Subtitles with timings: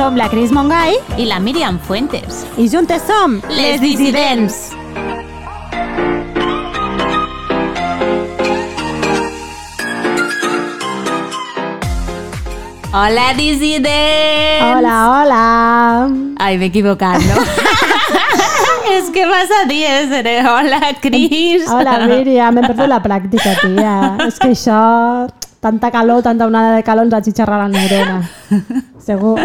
[0.00, 2.46] Som la Cris Mongai i la Míriam Fuentes.
[2.56, 4.70] i juntes som Les dissidents.
[12.94, 14.64] Hola, dissidents!
[14.64, 15.44] Hola, hola.
[16.38, 17.44] Ai, m'he equivocat, no?
[18.96, 21.68] És que vas a dir, eh, hola, Cris.
[21.68, 23.98] Hola, Míriam, hem perdut la pràctica, tia.
[24.24, 25.28] És que això,
[25.60, 28.22] tanta calor, tanta onada de calor ens ha xitxarrat la neurona.
[29.00, 29.38] Segur.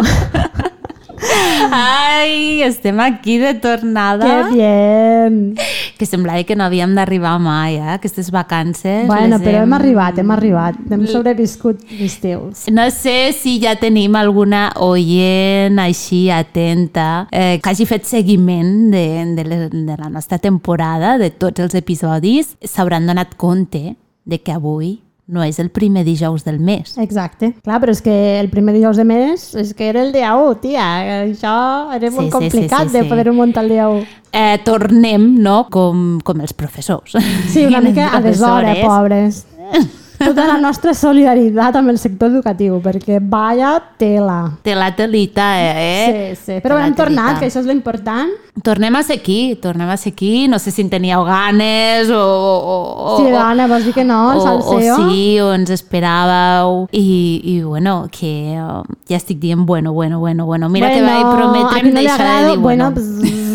[1.70, 4.26] Ai, estem aquí de tornada.
[4.26, 5.54] Que bien.
[5.98, 7.94] Que semblava que no havíem d'arribar mai, eh?
[7.96, 9.06] Aquestes vacances.
[9.08, 10.78] Bueno, però hem arribat, hem arribat.
[10.92, 12.50] Hem sobreviscut l'estiu.
[12.72, 19.06] No sé si ja tenim alguna oient així atenta eh, que hagi fet seguiment de,
[19.38, 22.54] de, de la nostra temporada, de tots els episodis.
[22.62, 26.94] S'hauran donat compte de que avui no és el primer dijous del mes.
[27.02, 27.52] Exacte.
[27.64, 30.54] Clar, però és que el primer dijous de mes és que era el dia 1,
[30.62, 30.84] tia.
[31.24, 31.54] Això
[31.96, 33.08] era Sí, molt sí, complicat sí, sí, de sí.
[33.10, 34.04] poder-ho muntar el dia 1.
[34.32, 37.16] Eh, tornem, no?, com, com els professors.
[37.50, 39.44] Sí, una mica a deshora, pobres.
[40.18, 44.52] Tota la nostra solidaritat amb el sector educatiu, perquè vaya tela.
[44.64, 46.34] Té la telita, eh?
[46.36, 46.58] Sí, sí.
[46.64, 47.40] Però hem tornat, telita.
[47.40, 48.30] que això és l'important.
[48.64, 50.46] Tornem a ser aquí, tornem a ser aquí.
[50.48, 52.16] No sé si en teníeu ganes o...
[52.22, 52.76] o,
[53.12, 54.96] o Sí, dona, vols dir que no, el o, o salseo?
[55.10, 57.06] sí, o ens esperàveu i,
[57.44, 62.00] i bueno, que ja estic dient bueno, bueno, bueno, bueno mira que vaig prometre no
[62.00, 63.06] deixar de agrada, dir bueno, bueno, pues,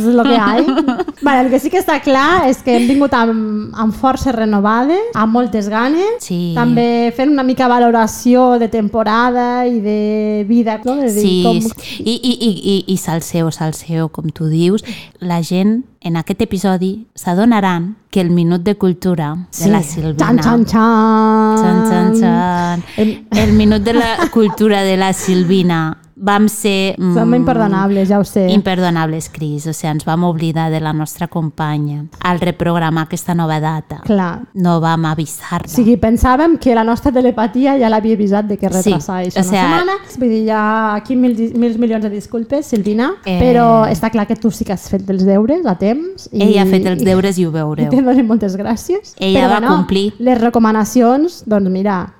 [0.06, 0.66] lo que hay.
[1.22, 5.00] vale, el que sí que està clar és que hem vingut amb, amb forces renovades,
[5.14, 6.54] amb moltes ganes, Sí.
[6.56, 10.96] també fent una mica valoració de temporada i de vida, no?
[10.96, 11.62] De dir, Sí, com...
[11.62, 12.04] sí.
[12.04, 14.84] I, i, i, i, i salseo, salseo, com tu dius,
[15.20, 20.26] la gent en aquest episodi s'adonaran que el minut de cultura de la Silvina...
[20.26, 21.58] Xan, xan, xan.
[21.62, 22.84] Xan, xan, xan.
[22.98, 26.94] Em- El minut de la cultura de la Silvina vam ser...
[27.00, 28.44] mm, Som imperdonables, ja ho sé.
[28.54, 29.66] Imperdonables, Cris.
[29.68, 32.04] O sigui, ens vam oblidar de la nostra companya.
[32.22, 34.44] Al reprogramar aquesta nova data, Clar.
[34.54, 35.66] no vam avisar-la.
[35.66, 39.26] O sigui, pensàvem que la nostra telepatia ja l'havia avisat de que Sí, retrasava o
[39.26, 39.98] això sea- una setmana.
[40.20, 43.40] Vull dir, ja aquí mil, mil milions de disculpes, Silvina, Eh.
[43.42, 46.30] però està clar que tu sí que has fet els deures a temps.
[46.32, 47.90] I, Ella ha fet els deures i ho I veureu.
[47.90, 49.16] te donem moltes gràcies.
[49.18, 50.14] Ella Però, va complir.
[50.20, 52.14] Les recomanacions, doncs mira,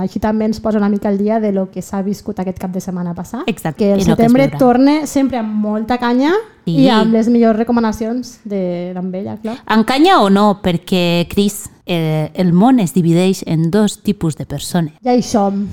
[0.00, 2.70] així també ens posa una mica al dia de lo que s'ha viscut aquest cap
[2.70, 3.42] de setmana passat.
[3.46, 4.58] Exacte, Que el i setembre veurà.
[4.58, 6.32] torne sempre amb molta canya
[6.64, 6.78] Sí.
[6.84, 9.58] i amb les millors recomanacions de amb ella, clar.
[9.68, 14.94] Encanya o no, perquè, Cris, eh, el món es divideix en dos tipus de persones.
[15.04, 15.68] Ja hi som.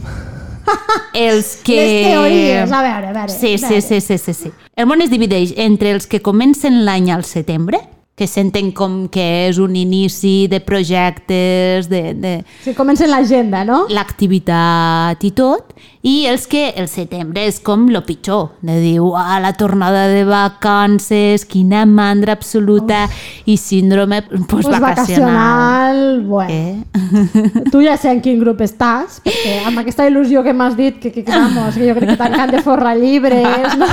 [1.13, 1.75] Els que...
[1.75, 3.29] Les teories, a veure, a veure.
[3.29, 3.81] Sí, a sí, veure.
[3.81, 4.51] sí, sí, sí, sí.
[4.75, 7.79] El món es divideix entre els que comencen l'any al setembre,
[8.15, 13.85] que senten com que és un inici de projectes, de, de Si comencen l'agenda, no?
[13.89, 15.71] l'activitat i tot,
[16.05, 20.23] i els que el setembre és com lo pitjor, de dir, uah, la tornada de
[20.25, 23.07] vacances, quina mandra absoluta
[23.45, 24.81] i síndrome Pues postvacacional.
[24.81, 26.51] vacacional, bueno.
[26.51, 26.83] Eh?
[27.71, 31.11] Tu ja sé en quin grup estàs, perquè amb aquesta il·lusió que m'has dit, que,
[31.13, 33.87] que, que, vamos, que jo crec que tancant de forrar llibres, no,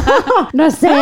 [0.59, 0.93] no sé,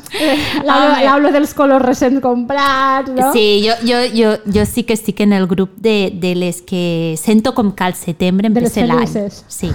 [0.68, 3.32] l'aulo dels colors recents comprats, no?
[3.32, 7.14] Sí, jo, jo, jo, jo sí que estic en el grup de, de les que
[7.20, 9.06] sento com que al setembre empecé l'any.
[9.06, 9.68] Sí, sí,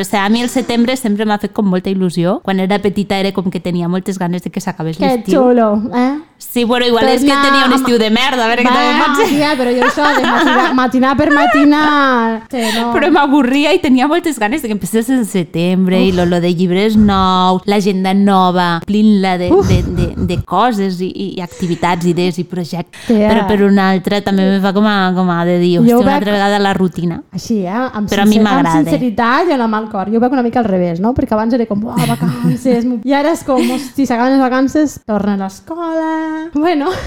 [0.00, 2.40] o sigui, a mi el setembre sempre m'ha fet com molta il·lusió.
[2.44, 5.40] Quan era petita era com que tenia moltes ganes de que s'acabés Que l'estiu.
[5.40, 6.18] xulo, eh?
[6.38, 8.98] Sí, bueno, igual és que Tornar tenia un estiu de merda, a veure què també
[8.98, 9.28] Va, pot ser.
[9.30, 12.42] tia, però jo això de matinar, matinar per matinar...
[12.50, 12.90] Sí, no.
[12.92, 16.52] Però m'avorria i tenia moltes ganes de que empecés el setembre i lo, lo de
[16.54, 22.44] llibres nous, l'agenda nova, plint-la de, de, de, de coses i, i activitats, idees i
[22.48, 23.06] projectes.
[23.06, 23.28] Tia.
[23.30, 26.16] Però per una altra també me fa com a, com a de dir, hòstia, una
[26.18, 27.20] altra vegada la rutina.
[27.34, 27.70] Així, eh?
[27.74, 28.78] Amb, Però a mi m'agrada.
[28.80, 30.10] Amb sinceritat i amb la mal cor.
[30.12, 31.14] Jo ho veig una mica al revés, no?
[31.16, 32.86] Perquè abans era com, uah, vacances...
[33.04, 36.10] I ara és com, hosti, s'acaben les vacances, torna a l'escola...
[36.54, 36.90] Bueno,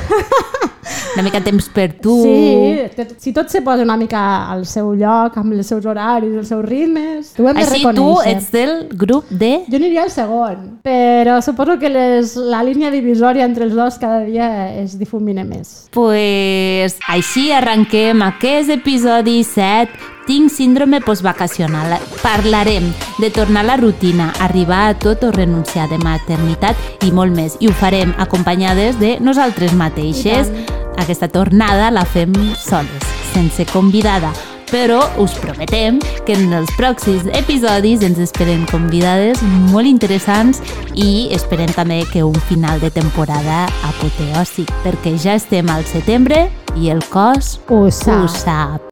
[1.15, 2.13] Una mica temps per tu.
[2.23, 4.19] sí, si tot se posa una mica
[4.51, 7.89] al seu lloc, amb els seus horaris, els seus ritmes, ho hem de Així tu
[7.89, 8.35] reconèixer.
[8.35, 9.51] ets del grup de...
[9.67, 14.21] Jo aniria al segon, però suposo que les, la línia divisòria entre els dos cada
[14.27, 15.87] dia es difumina més.
[15.95, 21.95] Pues així arrenquem aquest episodi 7 tinc síndrome postvacacional.
[22.19, 27.33] Parlarem de tornar a la rutina, arribar a tot o renunciar de maternitat i molt
[27.33, 27.55] més.
[27.63, 30.51] I ho farem acompanyades de nosaltres mateixes.
[30.99, 34.33] Aquesta tornada la fem soles, sense convidada.
[34.67, 39.39] Però us prometem que en els pròxims episodis ens esperen convidades
[39.71, 40.59] molt interessants
[40.93, 46.91] i esperem també que un final de temporada apoteòsic, perquè ja estem al setembre i
[46.91, 48.25] el cos Ho sap.
[48.25, 48.91] ho sap.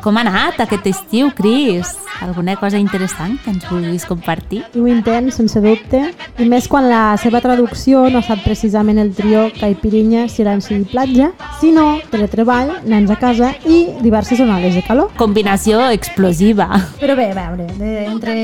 [0.00, 1.96] Com ha anat aquest estiu, Cris?
[2.20, 4.60] Alguna cosa interessant que ens vulguis compartir?
[4.76, 6.02] Ho intent, sense dubte,
[6.36, 10.84] i més quan la seva traducció no ha estat precisament el trio Caipirinha, Silenci i
[10.90, 11.30] Platja,
[11.62, 15.10] sinó teletreball, nens a casa i diverses onades de calor.
[15.16, 16.68] Combinació explosiva.
[17.00, 18.38] Però bé, a veure, de, entre,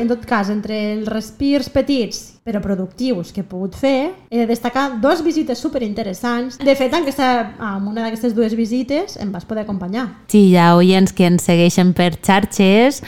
[0.00, 4.46] en tot cas, entre els respirs petits però productius que he pogut fer, he de
[4.48, 6.56] destacar dos visites superinteressants.
[6.58, 7.28] De fet, en, aquesta,
[7.60, 10.06] en una d'aquestes dues visites em vas poder acompanyar.
[10.32, 13.02] Sí, hi ha oients que ens segueixen per xarxes,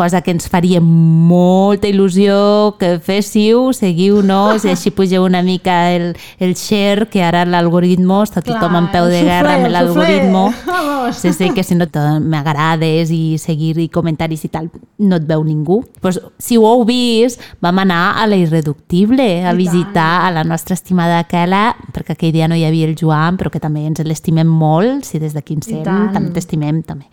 [0.00, 6.14] cosa que ens faria molta il·lusió que féssiu, seguiu-nos i així pugeu una mica el,
[6.40, 10.48] el share, que ara l'algoritmo està tothom en peu de guerra amb l'algoritmo.
[11.10, 11.86] Sí, sí, que si no
[12.22, 14.68] m'agrades i seguir i comentaris i tal,
[15.00, 15.80] no et veu ningú.
[16.04, 20.76] Pues, si ho heu vist, vam anar a la Irreductible a visitar a la nostra
[20.76, 24.46] estimada Kela, perquè aquell dia no hi havia el Joan, però que també ens l'estimem
[24.46, 27.08] molt, si des d'aquí ens sent, també t'estimem, també.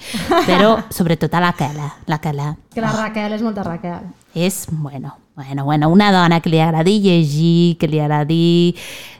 [0.45, 2.53] Però sobretot a la Kela, la Kela.
[2.77, 4.03] Que la Raquel és molta Raquel.
[4.37, 8.73] És, bueno, bueno, bueno, una dona que li agradi llegir, que li agradi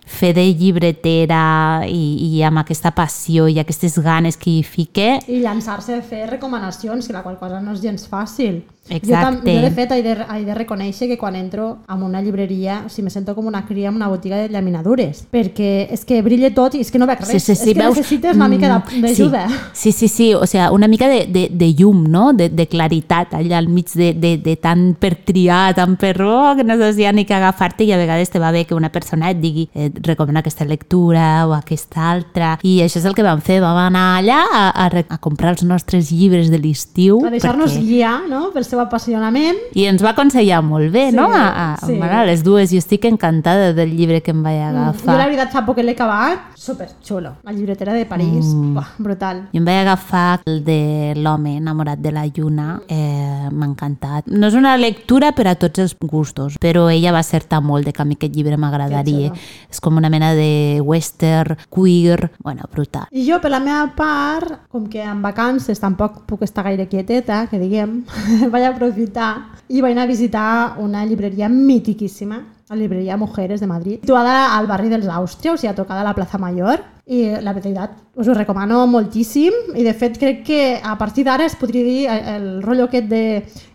[0.07, 5.19] fer de llibretera i, i amb aquesta passió i aquestes ganes que hi fique.
[5.29, 8.63] I llançar-se a fer recomanacions, que la qual cosa no és gens fàcil.
[8.89, 9.51] Exacte.
[9.51, 12.83] Jo, jo de fet, he de, he de reconèixer que quan entro en una llibreria,
[12.85, 16.21] o sigui, me sento com una cria en una botiga de llaminadures, perquè és que
[16.23, 17.33] brilla tot i és que no veig res.
[17.35, 17.97] Sí, sí, sí, és que veus...
[17.97, 19.43] necessites una mica d'ajuda.
[19.73, 19.91] Sí.
[19.91, 22.31] sí, sí, sí, o sigui, una mica de, de, de llum, no?
[22.37, 26.06] De, de claritat allà al mig de, de, de tant per triar, tant per...
[26.17, 28.75] Oh, que no saps ja ni què agafar-te i a vegades te va bé que
[28.75, 33.15] una persona et digui et recomana aquesta lectura o aquesta altra i això és el
[33.17, 37.19] que vam fer, vam anar allà a, a, a comprar els nostres llibres de l'estiu.
[37.25, 37.85] A deixar-nos perquè...
[37.85, 39.59] guiar, no?, pel seu apassionament.
[39.77, 41.27] I ens va aconsellar molt bé, Sí, no?
[41.33, 41.97] A, a, sí.
[42.01, 45.13] a les dues, jo estic encantada del llibre que em vaig agafar.
[45.13, 47.35] Jo la veritat fa poc l'he acabat, super xulo.
[47.43, 48.73] La llibretera de París, mm.
[48.75, 49.43] Buah, brutal.
[49.53, 54.27] Jo em vaig agafar el de l'home enamorat de la lluna, eh, m'ha encantat.
[54.27, 57.93] No és una lectura per a tots els gustos, però ella va acertar molt de
[57.93, 59.31] que a mi aquest llibre m'agradaria.
[59.69, 63.07] És com una mena de western, queer, bueno, brutal.
[63.11, 67.45] I jo, per la meva part, com que en vacances tampoc puc estar gaire quieteta,
[67.51, 68.03] que diguem,
[68.53, 69.31] vaig aprofitar
[69.67, 70.49] i vaig anar a visitar
[70.83, 75.71] una llibreria mitiquíssima, la llibreria Mujeres de Madrid, situada al barri dels Àustria, o sigui,
[75.71, 79.93] a tocar de la plaça Mayor, i la veritat us ho recomano moltíssim i de
[79.95, 83.23] fet crec que a partir d'ara es podria dir el rotllo aquest de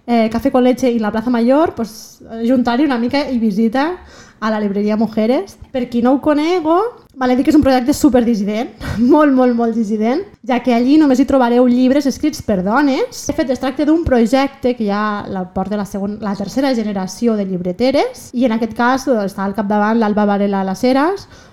[0.06, 3.93] eh, cafè con leche i la plaça Mayor pues, juntar-hi una mica i visita
[4.43, 5.56] a la libreria Mujeres.
[5.70, 6.75] Per qui no ho conego,
[7.14, 8.72] vale dir que és un projecte super dissident,
[9.12, 13.22] molt, molt, molt dissident, ja que allí només hi trobareu llibres escrits per dones.
[13.28, 17.38] De fet, es tracta d'un projecte que ja la porta la, segon, la tercera generació
[17.38, 20.82] de llibreteres i en aquest cas doncs, està al capdavant l'Alba Varela Las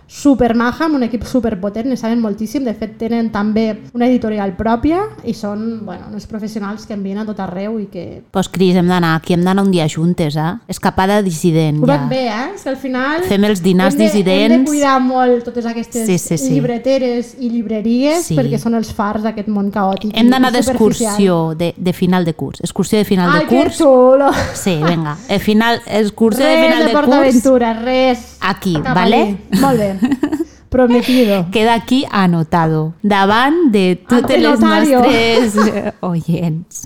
[0.10, 3.82] Heras, super maja, amb un equip super potent, ne saben moltíssim, de fet tenen també
[3.94, 8.24] una editorial pròpia i són bueno, uns professionals que envien a tot arreu i que
[8.32, 10.54] Pues Cris, hem d'anar aquí, hem d'anar un dia juntes, eh?
[10.68, 11.98] Escapada dissident, Ho ja.
[11.98, 12.50] veig bé, eh?
[12.56, 13.24] És que al final...
[13.30, 14.58] Fem els dinars hem de, Hem dissidents.
[14.60, 16.50] de cuidar molt totes aquestes Sí, sí, sí.
[16.54, 18.36] llibreteres i llibreries Sí.
[18.36, 20.12] perquè són els fars d'aquest món caòtic.
[20.18, 22.60] Hem d'anar d'excursió de, de final de curs.
[22.62, 23.78] Excursió de final Ai, de que curs.
[23.78, 24.32] xulo!
[24.54, 25.18] Sí, vinga.
[25.30, 27.06] El final, excursió de Res final de de curs.
[27.06, 28.26] PortAventura, res.
[28.42, 29.22] Aquí, Cap vale?
[29.22, 29.38] allí.
[29.62, 29.99] Molt bé.
[30.70, 31.48] Prometido.
[31.52, 35.56] Queda aquí anotado, davant de totes les nostres
[36.02, 36.86] oients.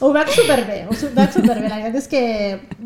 [0.00, 1.68] Ho veig superbé, ho veig superbé.
[1.68, 2.20] La veritat és que,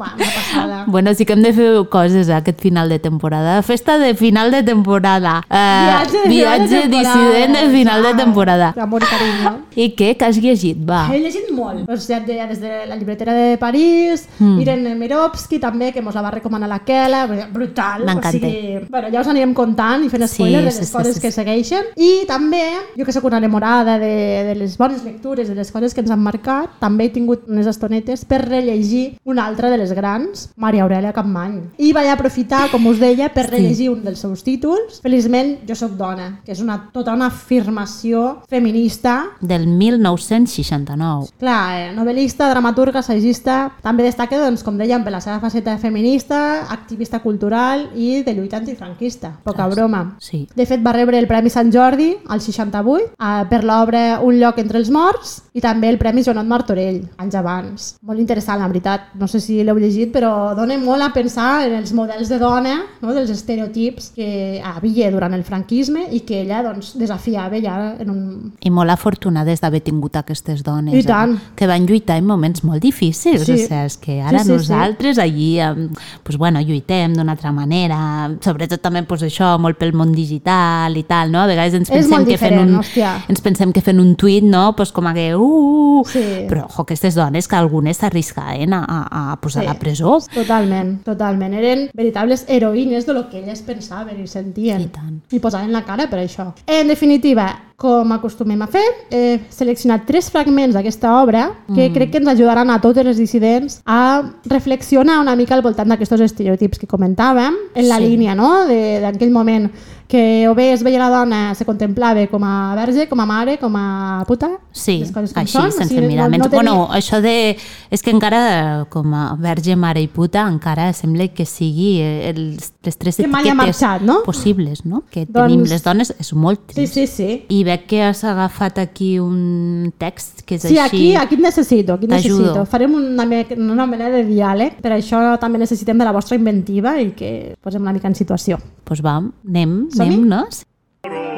[0.01, 0.85] va, una passada.
[0.87, 3.59] Bueno, sí que hem de fer coses eh, aquest final de temporada.
[3.63, 5.43] Festa de final de temporada.
[5.51, 7.19] Eh, Viatge de viatge final de temporada.
[7.21, 8.17] dissident de final de Ja.
[8.17, 8.75] temporada.
[8.81, 9.53] Amor i carinyo.
[9.77, 10.17] I què?
[10.17, 10.79] Que has llegit?
[10.89, 11.09] Va.
[11.15, 11.89] He llegit molt.
[11.89, 14.61] O sigui, de- des de la llibretera de París, mm.
[14.61, 18.05] Irene Mirovski també, que mos la va recomanar la Kela, brutal.
[18.07, 18.29] M'encanta.
[18.29, 20.93] O sigui, bueno, ja us anirem contant i fent Sí, spoilers de sí, les sí,
[20.97, 21.35] coses sí, que sí.
[21.43, 21.85] segueixen.
[21.97, 22.63] I també,
[22.97, 26.11] jo que sóc una enamorada de, de les bones lectures, de les coses que ens
[26.11, 30.85] han marcat, també he tingut unes estonetes per rellegir una altra de les grans, Maria
[30.87, 31.59] Aurelia Capmany.
[31.79, 35.01] I vaig aprofitar, com us deia, per rellegir un dels seus títols.
[35.05, 41.33] Feliçment, jo sóc dona, que és una, tota una afirmació feminista Del 1969.
[41.41, 46.69] Clar, eh, novel·lista, dramaturga, assagista, també destaca, doncs, com dèiem, per la seva faceta feminista,
[46.71, 49.33] activista cultural i de lluita antifranquista.
[49.45, 50.17] Poca broma.
[50.21, 50.47] Sí.
[50.55, 54.59] De fet, va rebre el Premi Sant Jordi al 68 eh, per l'obra Un lloc
[54.59, 56.92] entre els morts i també el Premi Joanot Martorell,
[57.23, 57.87] anys abans.
[58.07, 59.13] Molt interessant, la veritat.
[59.19, 62.77] No sé si l'heu llegit, però dona molt a pensar en els models de dona,
[63.03, 63.15] no?
[63.15, 68.23] dels estereotips que havia durant el franquisme i que ella doncs, desafiava ja en un...
[68.63, 70.95] I molt afortunades d'haver tingut aquestes dones.
[70.97, 71.37] I tant.
[71.37, 71.55] Eh?
[71.59, 73.45] Que van lluitar en moments molt difícils.
[73.47, 73.53] Sí.
[73.53, 74.53] O sigui, és que ara Sí, sí, sí.
[74.57, 75.89] nosaltres allí eh,
[76.23, 77.99] pues, bueno, lluitem d'una altra manera.
[78.43, 81.43] Sobretot també pues, això, molt pel món digital i tal, no?
[81.43, 83.15] A vegades ens pensem que fent un, hòstia.
[83.29, 84.71] ens pensem que fent un tuit, no?
[84.77, 85.33] Pues, com que...
[85.37, 86.23] Uh, uh, Sí.
[86.49, 89.69] Però, jo, aquestes dones que algunes s'arriscaven a, a, a posar Sí.
[89.69, 90.19] a la presó.
[90.35, 91.55] Totalment, totalment.
[91.55, 94.81] Eren veritables heroïnes de lo que elles pensaven i sentien.
[94.83, 95.21] I tant.
[95.31, 96.53] I posaven la cara per això.
[96.67, 101.95] En definitiva, com acostumem a fer, he seleccionat tres fragments d'aquesta obra que Mm.
[101.97, 106.21] crec que ens ajudaran a totes les dissidents a reflexionar una mica al voltant d'aquests
[106.31, 108.07] estereotips que comentàvem, en la Sí.
[108.09, 108.65] línia no?
[108.67, 109.71] de- d'aquell moment
[110.13, 113.57] que o bé es veia la dona, se contemplava com a verge, com a mare,
[113.59, 115.03] com a puta, Sí,
[115.35, 116.45] així, són, o sense sigui, miraments.
[116.45, 117.57] no tenia- Bueno, això de...
[117.91, 122.99] És que encara, com a verge, mare i puta, encara sembla que sigui els, les
[122.99, 124.23] tres Que etiquetes marxat, no?
[124.23, 125.03] possibles, no?
[125.11, 126.93] Que Doncs- tenim les dones, és molt Sí, trist.
[126.95, 127.47] sí, sí.
[127.49, 130.83] I veig que has agafat aquí un text que és Sí, així...
[130.85, 132.65] aquí, aquí et necessito, aquí necessito.
[132.71, 133.27] Farem una,
[133.57, 137.83] una mena de diàleg, per això també necessitem de la vostra inventiva i que posem
[137.83, 138.61] una mica en situació.
[138.61, 140.65] Doncs pues va, anem, anem-nos.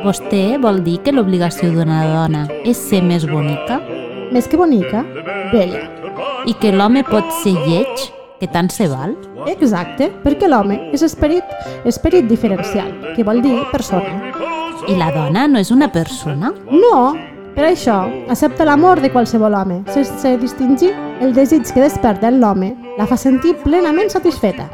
[0.05, 3.79] Vostè vol dir que l'obligació d'una dona és ser més bonica
[4.35, 5.05] Més que bonica,
[5.53, 5.85] bella.
[6.50, 8.09] i que l'home pot ser lleig,
[8.41, 9.14] que tant se val?
[9.47, 11.45] Exacte, perquè l'home és esperit,
[11.85, 14.54] esperit diferencial, que vol dir persona.
[14.88, 16.50] I la dona no és una persona?
[16.69, 17.14] No,
[17.55, 20.91] per això, accepta l'amor de qualsevol home, sense distingir
[21.25, 24.69] el desig que desperta en l'home, la fa sentir plenament satisfeta.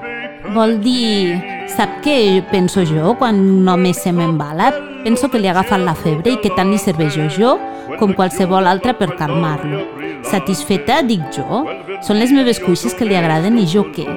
[0.55, 1.39] Vol dir...
[1.71, 4.73] Sap què penso jo quan un home se m'embala?
[5.05, 7.53] Penso que li ha agafat la febre i que tant li serveixo jo
[8.01, 9.85] com qualsevol altra per calmar-lo.
[10.27, 11.63] Satisfeta, dic jo.
[12.03, 14.09] Són les meves cuixes que li agraden i jo què?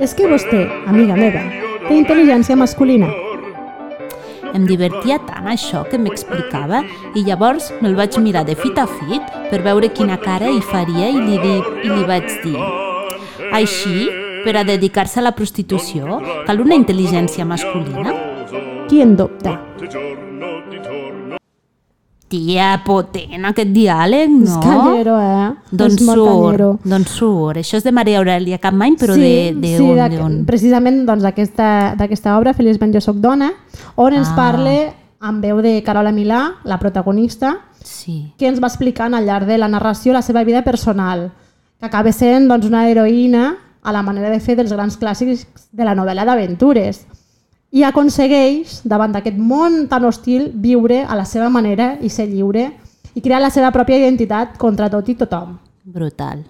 [0.00, 1.44] És que vostè, amiga meva,
[1.84, 3.12] té intel·ligència masculina.
[4.54, 6.82] Em divertia tant això que m'explicava
[7.14, 11.10] i llavors me'l vaig mirar de fit a fit per veure quina cara hi faria
[11.10, 12.56] i li, di, i li vaig dir
[13.56, 14.06] Així,
[14.44, 18.14] per a dedicar-se a la prostitució, cal una intel·ligència masculina?
[18.86, 19.58] Qui en dubta?
[22.28, 24.48] Tia, potent aquest diàleg, no?
[24.50, 25.50] És callero, eh?
[25.70, 27.60] Doncs és molt surt, doncs surt.
[27.62, 30.00] Això és de Maria Aurelia Capmany, però de, de sí, on?
[30.10, 30.34] De on?
[30.48, 31.68] Precisament doncs, d'aquesta
[32.00, 33.52] d'aquesta obra, Feliçment jo soc dona,
[33.94, 34.34] on ens Ah.
[34.34, 34.74] parla
[35.20, 38.32] amb veu de Carola Milà, la protagonista, Sí.
[38.36, 41.30] que ens va explicant al llarg de la narració la seva vida personal,
[41.78, 43.54] que acaba sent doncs, una heroïna
[43.84, 47.06] a la manera de fer dels grans clàssics de la novel·la d'aventures
[47.74, 52.70] i aconsegueix, davant d'aquest món tan hostil, viure a la seva manera i ser lliure
[53.14, 55.56] i crear la seva pròpia identitat contra tot i tothom.
[55.82, 56.44] Brutal.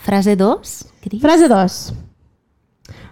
[0.00, 0.72] Frase 2,
[1.04, 1.20] Cris?
[1.20, 1.80] Frase 2.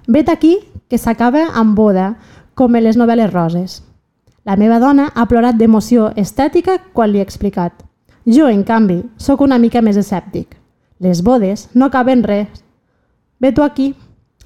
[0.09, 0.57] Vet aquí
[0.89, 2.15] que s'acaba amb boda,
[2.55, 3.83] com en les novel·les roses.
[4.49, 7.85] La meva dona ha plorat d'emoció estètica quan li he explicat.
[8.25, 10.57] Jo, en canvi, sóc una mica més escèptic.
[10.99, 12.49] Les bodes no acaben res.
[13.39, 13.95] Vet-ho aquí,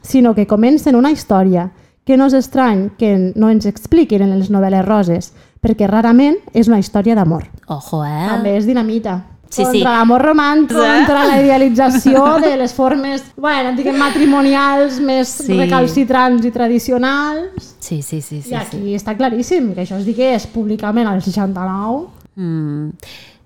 [0.02, 1.70] sinó que comencen una història
[2.04, 5.32] que no és estrany que no ens expliquin en les novel·les roses,
[5.62, 7.44] perquè rarament és una història d'amor.
[7.71, 8.26] Ojo, eh?
[8.28, 9.21] També és dinamita.
[9.52, 9.82] Sí, contra sí.
[9.85, 15.52] l'amor romàntic, contra la idealització de les formes, bueno, diguem, matrimonials més Sí.
[15.59, 17.75] recalcitrants i tradicionals.
[17.78, 18.40] Sí, sí, sí.
[18.40, 22.06] sí, I aquí està claríssim que això es digués públicament al 69.
[22.37, 22.88] Mm.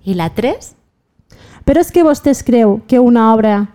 [0.06, 0.72] I la 3?
[1.66, 3.66] Però és que vostè es creu que una obra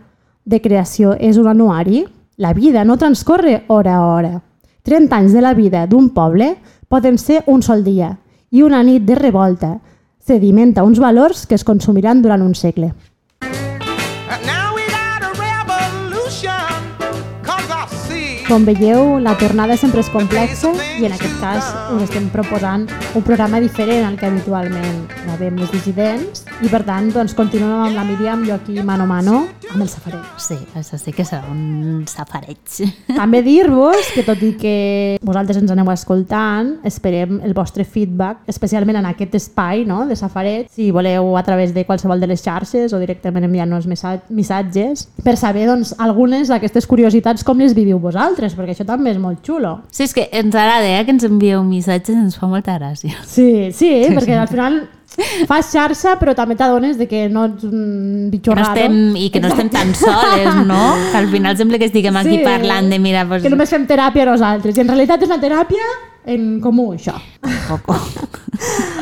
[0.46, 2.06] de creació és un anuari?
[2.38, 4.42] La vida no transcorre hora a hora.
[4.84, 6.56] 30 anys de la vida d'un poble
[6.90, 8.18] poden ser un sol dia
[8.52, 9.78] i una nit de revolta
[10.20, 12.94] sedimenta uns valors que es consumiran durant un segle.
[14.46, 14.71] Now
[18.52, 22.84] Com veieu, la tornada sempre és complexa i en aquest cas us estem proposant
[23.16, 27.96] un programa diferent al que habitualment gravem les dissidents i per tant doncs, continuem amb
[27.96, 29.38] la Míriam, jo aquí mano a mano
[29.72, 30.26] amb el safareig.
[30.36, 32.82] Sí, això sí que serà un safareig.
[33.16, 34.74] També dir-vos que tot i que
[35.24, 40.68] vosaltres ens aneu escoltant, esperem el vostre feedback, especialment en aquest espai no, de safareig,
[40.76, 45.38] si voleu a través de qualsevol de les xarxes o directament enviant-nos missa- missatges, per
[45.40, 49.82] saber doncs, algunes d'aquestes curiositats com les viviu vosaltres, perquè això també és molt xulo.
[49.92, 53.14] Sí, és que ens agrada, eh, que ens envieu missatges, ens fa molta gràcia.
[53.28, 54.90] Sí, sí, perquè al final
[55.48, 58.76] fas xarxa però també t'adones de que no ets un bitxo Que no raro.
[58.80, 60.96] estem, I que no estem tan soles, no?
[61.12, 62.44] Que al final sembla que estiguem aquí Sí.
[62.46, 64.78] parlant de, mira, pues, Que només fem teràpia nosaltres.
[64.78, 65.84] I en realitat és una teràpia
[66.26, 67.14] en comú, això.
[67.68, 67.96] poco.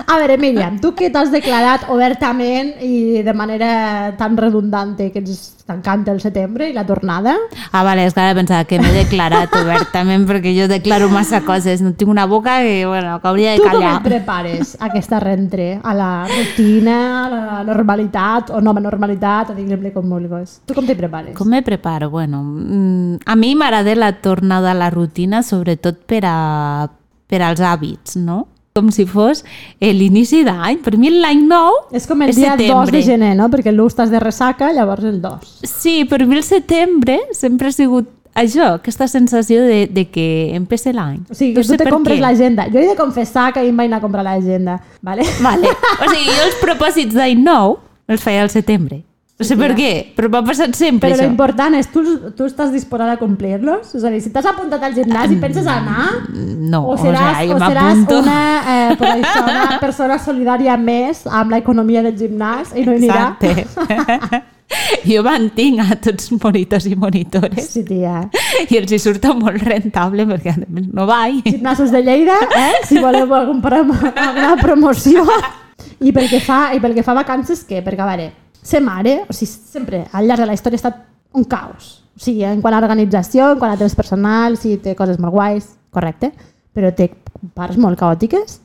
[0.07, 5.57] A veure, Míriam, tu que t'has declarat obertament i de manera tan redundante que ens
[5.69, 7.35] t'encanta el setembre i la tornada,
[7.71, 11.83] Ah, vale, és que ara pensava que m'he declarat obertament perquè jo declaro massa coses.
[11.85, 13.95] No tinc una boca que, bueno, que hauria de tu com callar.
[14.01, 19.91] et prepares aquesta rentre a la rutina, a la normalitat o nova normalitat, o diguem-li
[19.93, 20.59] com vulguis?
[20.65, 21.35] Tu com t'hi prepares?
[21.37, 22.09] Com me preparo?
[22.09, 26.89] Bueno, mm, a mi m'agrada la tornada a la rutina, sobretot per, a,
[27.29, 28.47] per als hàbits, no?
[28.75, 29.43] Com si fos
[29.79, 30.77] eh, l'inici d'any.
[30.85, 32.91] Per mi l'any nou És com el és dia 2 setembre.
[32.97, 33.49] de gener, no?
[33.49, 35.57] Perquè l'1 estàs de ressaca, llavors el 2.
[35.67, 38.07] Sí, per mi el setembre sempre ha sigut
[38.39, 41.25] això, aquesta sensació de, de que empece l'any.
[41.29, 42.69] O sigui, No que tu sé te per compres l'agenda.
[42.71, 45.25] Jo he de confessar que ahir em vaig anar a comprar l'agenda, ¿vale?
[45.41, 45.67] Vale.
[45.67, 49.01] O sigui, jo els propòsits d'any nou els feia al setembre.
[49.39, 51.23] No sé per què, però m'ha passat sempre Però això.
[51.29, 52.01] l'important és, tu,
[52.35, 53.93] tu estàs disposada a complir-los?
[53.95, 57.39] És a dir, si t'has apuntat al gimnàs i penses anar, No, o seràs, o
[57.39, 62.75] sigui, o seràs una, eh, per això, una persona solidària més amb l'economia del gimnàs
[62.75, 63.29] i no hi anirà.
[63.39, 64.41] Exacte.
[65.09, 68.25] jo mantinc a tots els monitors i monitores Sí, tia.
[68.67, 71.39] i els hi surt molt rentable perquè a més no vaig.
[71.47, 72.83] Gimnasos de Lleida, eh?
[72.85, 75.23] si voleu alguna promoció.
[76.05, 77.79] I pel que fa, i pel que fa vacances, què?
[77.83, 78.29] Perquè, a veure,
[78.61, 81.01] ser mare, o sigui, sempre, al llarg de la història ha estat
[81.33, 82.03] un caos.
[82.15, 85.33] O sigui, en quant a organització, en quant a temps personal, sí, té coses molt
[85.33, 86.31] guais, correcte,
[86.75, 87.09] però té
[87.55, 88.59] parts molt caòtiques.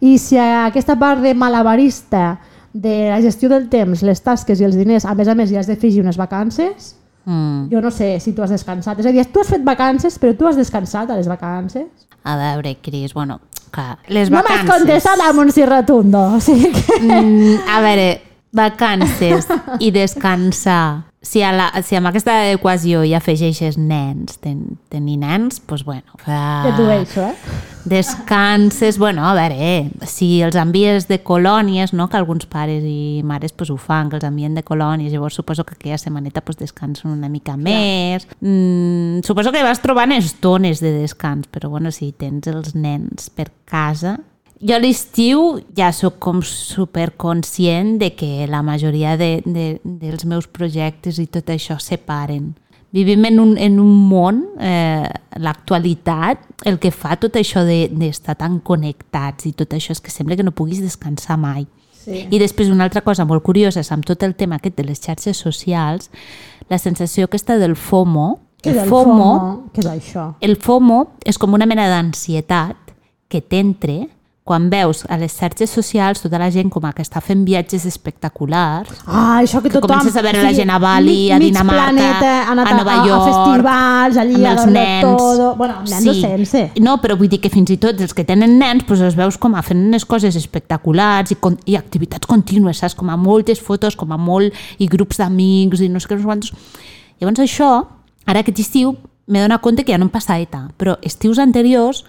[0.00, 2.38] I si aquesta part de malabarista,
[2.72, 5.56] de la gestió del temps, les tasques i els diners, a més a més, hi
[5.56, 6.94] has d'afegir unes vacances,
[7.28, 7.68] Mm.
[7.68, 8.98] jo no sé si tu has descansat.
[9.00, 11.84] És a dir, tu has fet vacances, però tu has descansat a les vacances.
[12.24, 13.40] A veure, Cris, bueno,
[13.70, 14.70] clar, les No m'has vacances...
[14.78, 16.22] contestat amb un sí rotundo.
[16.36, 16.96] O sigui que...
[17.02, 18.06] Mm, a veure,
[18.52, 19.48] vacances
[19.84, 21.08] i descansar.
[21.20, 26.14] Si, a la, si amb aquesta equació hi afegeixes nens, ten, tenir nens, doncs bueno...
[26.22, 26.38] Fa...
[26.68, 27.32] Ja t'ho eh?
[27.88, 32.06] Descanses, bueno, a veure, eh, si els envies de colònies, no?
[32.08, 35.66] que alguns pares i mares pues, ho fan, que els envien de colònies, llavors suposo
[35.66, 38.28] que aquella setmaneta pues, descansen una mica més.
[38.38, 43.50] Mm, suposo que vas trobant estones de descans, però bueno, si tens els nens per
[43.66, 44.20] casa...
[44.60, 50.48] Jo a l'estiu ja sóc com superconscient de que la majoria de, de, dels meus
[50.50, 52.54] projectes i tot això se paren.
[52.90, 55.04] Vivim en un, en un món, eh,
[55.36, 60.00] l'actualitat, el que fa tot això de- d'estar de, tan connectats i tot això és
[60.00, 61.66] que sembla que no puguis descansar mai.
[61.92, 62.24] Sí.
[62.30, 65.00] I després una altra cosa molt curiosa és amb tot el tema aquest de les
[65.04, 66.10] xarxes socials,
[66.70, 69.70] la sensació aquesta del FOMO, el FOMO, FOMO?
[69.74, 70.34] Què és això?
[70.40, 72.76] el FOMO és com una mena d'ansietat
[73.28, 74.08] que t'entre
[74.48, 77.84] quan veus a les xarxes socials tota la gent com a que està fent viatges
[77.88, 79.98] espectaculars Ah, això que Que tothom...
[79.98, 83.20] comences a veure la gent a Bali, a Dinamarca, planeta anat a Nova a, York,
[83.20, 85.04] a festivals, allí amb a els nens.
[85.04, 85.50] todo...
[85.60, 86.20] Bueno, nens sí.
[86.22, 86.62] sense.
[86.80, 89.38] No, però vull dir que fins i tot els que tenen nens doncs els veus
[89.40, 92.96] com a fent unes coses espectaculars i, con i activitats contínues, saps?
[92.98, 94.54] Com a moltes fotos, com a molt...
[94.78, 96.52] i grups d'amics i no sé què, no sé quantos.
[97.20, 97.70] Llavors això,
[98.28, 98.94] ara aquest estiu,
[99.28, 102.04] m'he donat compte que ja no em passa ETA, però estius anteriors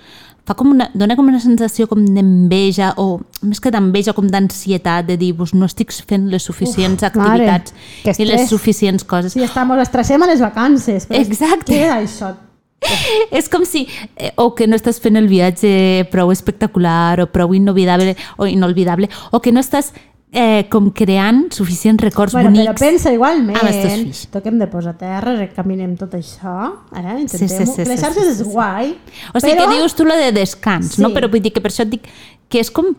[0.47, 5.07] fa com una, dona com una sensació com d'enveja o més que d'enveja com d'ansietat
[5.09, 9.33] de dir pues, no estic fent les suficients Uf, activitats mare, i les suficients coses.
[9.33, 11.09] Sí, estamos, estresem a les vacances.
[11.09, 11.73] Però Exacte.
[11.73, 12.35] Què és això?
[13.31, 17.53] És com si, eh, o que no estàs fent el viatge prou espectacular o prou
[17.55, 19.91] inolvidable o inolvidable, o que no estàs
[20.31, 22.79] eh, com creant suficients records Bueno, però bonics.
[22.81, 24.19] pensa igualment, amb els teus fills.
[24.33, 26.55] toquem de posar terra, recaminem tot això,
[26.95, 27.25] eh?
[27.27, 28.51] Sí, sí, intentem sí, sí, Les sí, xarxes sí, és sí.
[28.53, 28.91] guai,
[29.33, 29.67] O sigui, però...
[29.69, 31.01] que dius tu lo de descans, Sí.
[31.01, 31.09] no?
[31.15, 32.07] Però vull dir que per això et dic
[32.49, 32.93] que és com...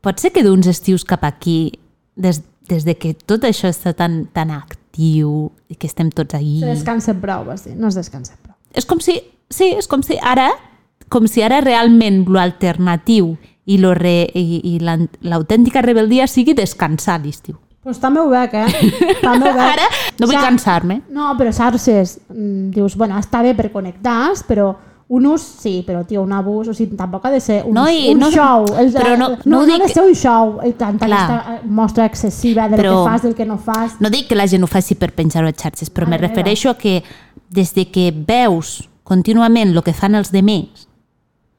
[0.00, 1.72] Pot ser que d'uns estius cap aquí,
[2.14, 6.60] des, des de que tot això està tan, tan actiu i que estem tots ahí...
[6.60, 7.74] Se descansa prou, vas dir.
[7.76, 8.54] No es descansa prou.
[8.76, 9.16] és com si,
[9.50, 10.50] sí, és com si ara,
[11.08, 13.36] com si ara realment l'alternatiu
[13.68, 17.56] i, lo re, i, i l'autèntica rebeldia sigui descansar a l'estiu.
[17.84, 18.66] Pues també ho veig, eh?
[19.22, 19.72] També ho veig.
[19.76, 19.86] Ara
[20.18, 21.02] no vull cansar-me.
[21.14, 24.72] No, però xarxes, mm, dius, bueno, està bé per connectar però
[25.08, 27.86] un ús sí, però tio, un abús, o sigui, tampoc ha de ser un, No,
[27.88, 28.66] i un no- show.
[28.76, 31.38] El, però no- no, no no, dic- ha de ser un show, i tant, aquesta
[31.54, 33.94] eh, mostra excessiva del Però- que fas, del que no fas.
[34.00, 36.34] No dic que la gent ho faci per penjar-ho a xarxes, però me Mare meva.
[36.34, 37.02] refereixo a que
[37.48, 40.87] des de que veus contínuament el que fan els demés,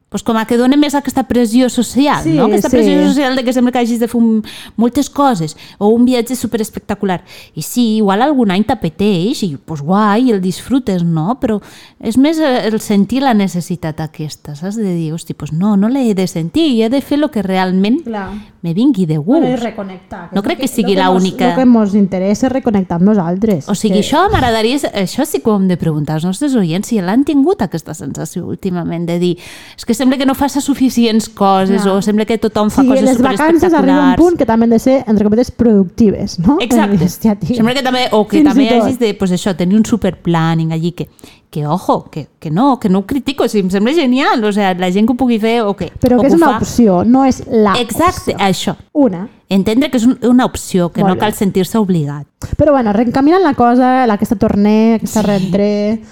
[0.10, 2.48] pues com a que dona més aquesta pressió social, Sí, no?
[2.48, 2.78] Aquesta sí.
[2.78, 4.42] pressió social de que sembla que hagis de fer un,
[4.76, 7.22] moltes coses o un viatge super espectacular.
[7.54, 11.38] I sí, igual algun any t'apeteix i pues guai, el disfrutes, no?
[11.40, 11.60] Però
[12.02, 14.80] és més eh, el sentir la necessitat aquesta, saps?
[14.80, 17.44] De dir, hosti, pues no, no l'he de sentir, i he de fer el que
[17.46, 18.32] realment Clar.
[18.66, 19.30] me vingui de gust.
[19.30, 20.30] Bueno, i reconnectar.
[20.34, 21.52] No crec el que sigui l'única.
[21.52, 23.70] El que ens interessa és reconnectar amb nosaltres.
[23.70, 24.08] O sigui, que...
[24.08, 24.80] això m'agradaria...
[25.00, 28.48] Això sí que ho hem de preguntar als nostres oients si l'han tingut aquesta sensació
[28.50, 29.36] últimament de dir
[29.78, 31.98] és que sembla que no faça suficients coses Clar.
[31.98, 34.76] o sembla que tothom fa Sí, coses les vacances arriba un punt que també han
[34.78, 36.58] de ser, entre cometes, productives, no?
[36.64, 37.04] Exacte.
[37.06, 37.60] Hòstia, tio.
[37.60, 40.94] Sembla que també, o que Fins també hagis de, pues això, tenir un superplanning allí
[40.96, 41.10] que,
[41.50, 44.80] que ojo, que, que no, que no ho critico, sigui, em sembla genial, o sigui,
[44.80, 46.62] la gent que ho pugui fer o que, Però o que és una fa.
[46.64, 48.46] opció, no és la Exacte, opció.
[48.46, 48.76] això.
[48.94, 49.28] Una.
[49.50, 52.28] Entendre que és un, una opció, que Molt no cal sentir-se obligat.
[52.56, 55.28] Però bueno, reencaminant la cosa, aquesta torner, aquesta sí.
[55.28, 55.70] rentré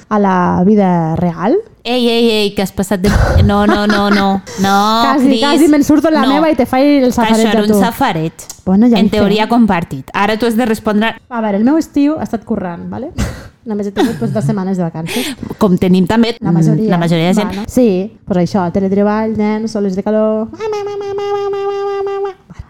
[0.09, 1.59] a la vida real.
[1.87, 3.09] Ei, ei, ei, que has passat de...
[3.47, 4.25] No, no, no, no.
[4.59, 4.73] No,
[5.07, 5.39] quasi, Cris.
[5.39, 6.33] quasi me'n surto la no.
[6.35, 7.77] meva i te faig el Això safareig era un tu.
[7.79, 8.33] safareig.
[8.65, 9.21] Bueno, ja en hi fem.
[9.21, 10.11] teoria compartit.
[10.13, 13.13] Ara tu has de respondre A veure, el meu estiu ha estat currant, ¿vale?
[13.71, 15.31] Només he tingut pues, dues setmanes de vacances.
[15.59, 16.89] com tenim també La majoria.
[16.91, 17.47] la majoria de gent.
[17.55, 20.47] Bueno, sí, pues això, teletreball, nens, soles de calor...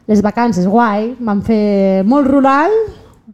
[0.07, 2.71] Les vacances, guai, vam fer molt rural,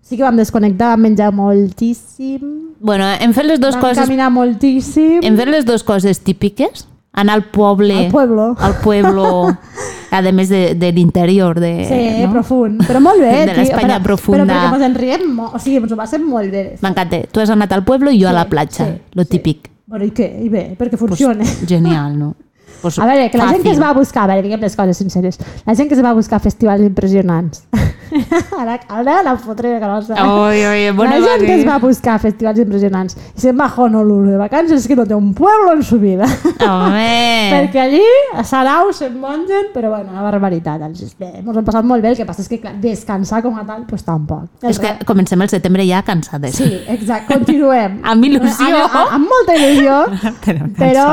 [0.04, 4.28] sí que vam desconnectar, vam menjar moltíssim, Bueno, hem fet les dues vam coses caminar
[4.36, 6.90] moltíssim, hem fet les dues coses típiques.
[7.14, 7.94] Anar al poble.
[8.08, 8.56] Al pueblo.
[8.58, 9.26] Al pueblo.
[10.10, 11.60] a més de, de l'interior.
[11.62, 12.32] De, sí, no?
[12.34, 14.48] profund, però molt bé, De l'Espanya profunda.
[14.48, 16.64] Però perquè ens en riem, o sigui, ens ho passem molt bé.
[16.82, 17.22] M'encanta.
[17.30, 18.90] Tu has anat al pueblo i jo a la platja.
[18.90, 19.36] sí, lo sí.
[19.38, 19.70] típic.
[19.86, 20.26] Bueno, i què?
[20.42, 21.46] I bé, perquè funciona.
[21.70, 22.34] Genial, no?
[22.84, 23.86] Pues A veure, que la gent que es fàcil.
[23.88, 26.84] va buscar, a veure, diguem les coses sinceres, la gent que es va buscar festivals
[26.84, 27.64] impressionants.
[28.60, 30.18] ara, ara la fotré de grossa.
[30.20, 33.82] Oi, oi, bona la gent que es va buscar festivals impressionants i se'n va a
[33.82, 36.28] Honolulu de vacances és que no té un pueblo en su vida.
[36.60, 37.50] Home!
[37.56, 38.04] Perquè allí
[38.36, 40.84] a Sarau se'n mengen, però bueno, una barbaritat.
[40.90, 43.88] Ens hem passat molt bé, el que passa és que clar, descansar com a tal,
[43.88, 44.52] doncs tampoc.
[44.68, 46.60] És que comencem el setembre ja cansades.
[46.60, 48.02] Sí, exacte, continuem.
[48.12, 48.70] Amb il·lusió.
[48.84, 49.98] Amb, amb, amb molta il·lusió,
[50.78, 51.08] Però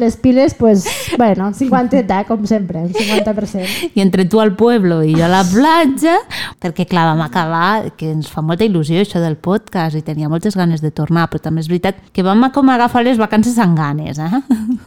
[0.00, 0.84] les piles, pues,
[1.18, 3.90] bueno, 50, eh, com sempre, un 50%.
[3.94, 6.16] I entre tu al pueblo i jo a la platja,
[6.60, 10.56] perquè clar, vam acabar, que ens fa molta il·lusió això del podcast i tenia moltes
[10.56, 14.18] ganes de tornar, però també és veritat que vam com agafar les vacances amb ganes,
[14.18, 14.30] eh?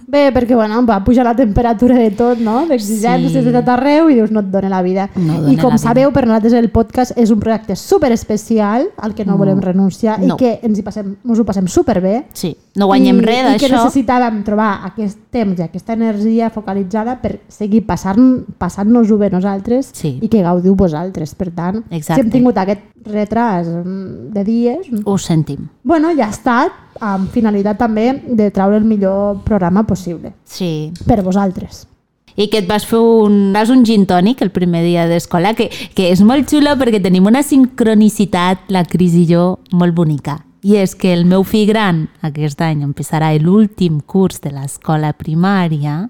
[0.08, 2.66] Bé, perquè bueno, va pujar la temperatura de tot, no?
[2.68, 3.42] D'exigències Sí.
[3.42, 5.10] de tot arreu i dius no et dona la vida.
[5.16, 5.78] No I dona com la vida.
[5.78, 10.20] sabeu, per nosaltres el podcast és un projecte super especial al que no volem renunciar
[10.20, 10.36] No.
[10.36, 12.26] i que ens, hi passem, ens ho passem superbé.
[12.34, 13.84] Sí, no guanyem I, res I que d'això.
[13.84, 16.13] necessitàvem trobar aquest temps i aquesta energia
[16.50, 20.20] focalitzada per seguir passant- passant-nos-ho bé nosaltres Sí.
[20.22, 21.36] i que gaudiu vosaltres.
[21.36, 22.16] Per tant, Exacte.
[22.16, 25.68] si hem tingut aquest retras mm, de dies, Ho sentim.
[25.84, 30.92] bueno, ja ha estat amb finalitat també de treure el millor programa possible Sí.
[31.08, 31.88] per vosaltres.
[32.36, 35.70] I que et vas fer un, vas un gin tònic el primer dia d'escola, que,
[35.94, 40.40] que és molt xulo perquè tenim una sincronicitat, la Cris i jo, molt bonica.
[40.64, 46.06] I és que el meu fill gran aquest any empezarà l'últim curs de l'escola primària,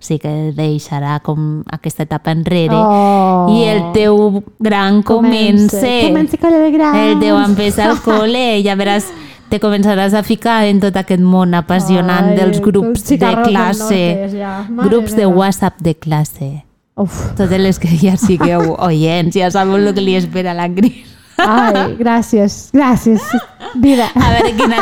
[0.00, 3.50] o sigui que deixarà com aquesta etapa enrere, Oh.
[3.52, 5.80] i el teu gran comença.
[6.06, 6.96] Comença colla de grans.
[6.96, 9.10] El teu empezar al col·le, ja veràs,
[9.50, 14.00] te començaràs a ficar en tot aquest món apassionant Ai, dels grups de classe,
[14.32, 14.64] ja.
[14.70, 15.26] Grups de.
[15.26, 16.50] WhatsApp de classe.
[16.96, 17.34] Uf.
[17.36, 21.04] Totes les que ja sigueu oients, ja sabeu el que li espera la Cris.
[21.40, 23.20] Ai, gràcies, gràcies.
[23.74, 24.08] Vida.
[24.14, 24.78] A veure, quina,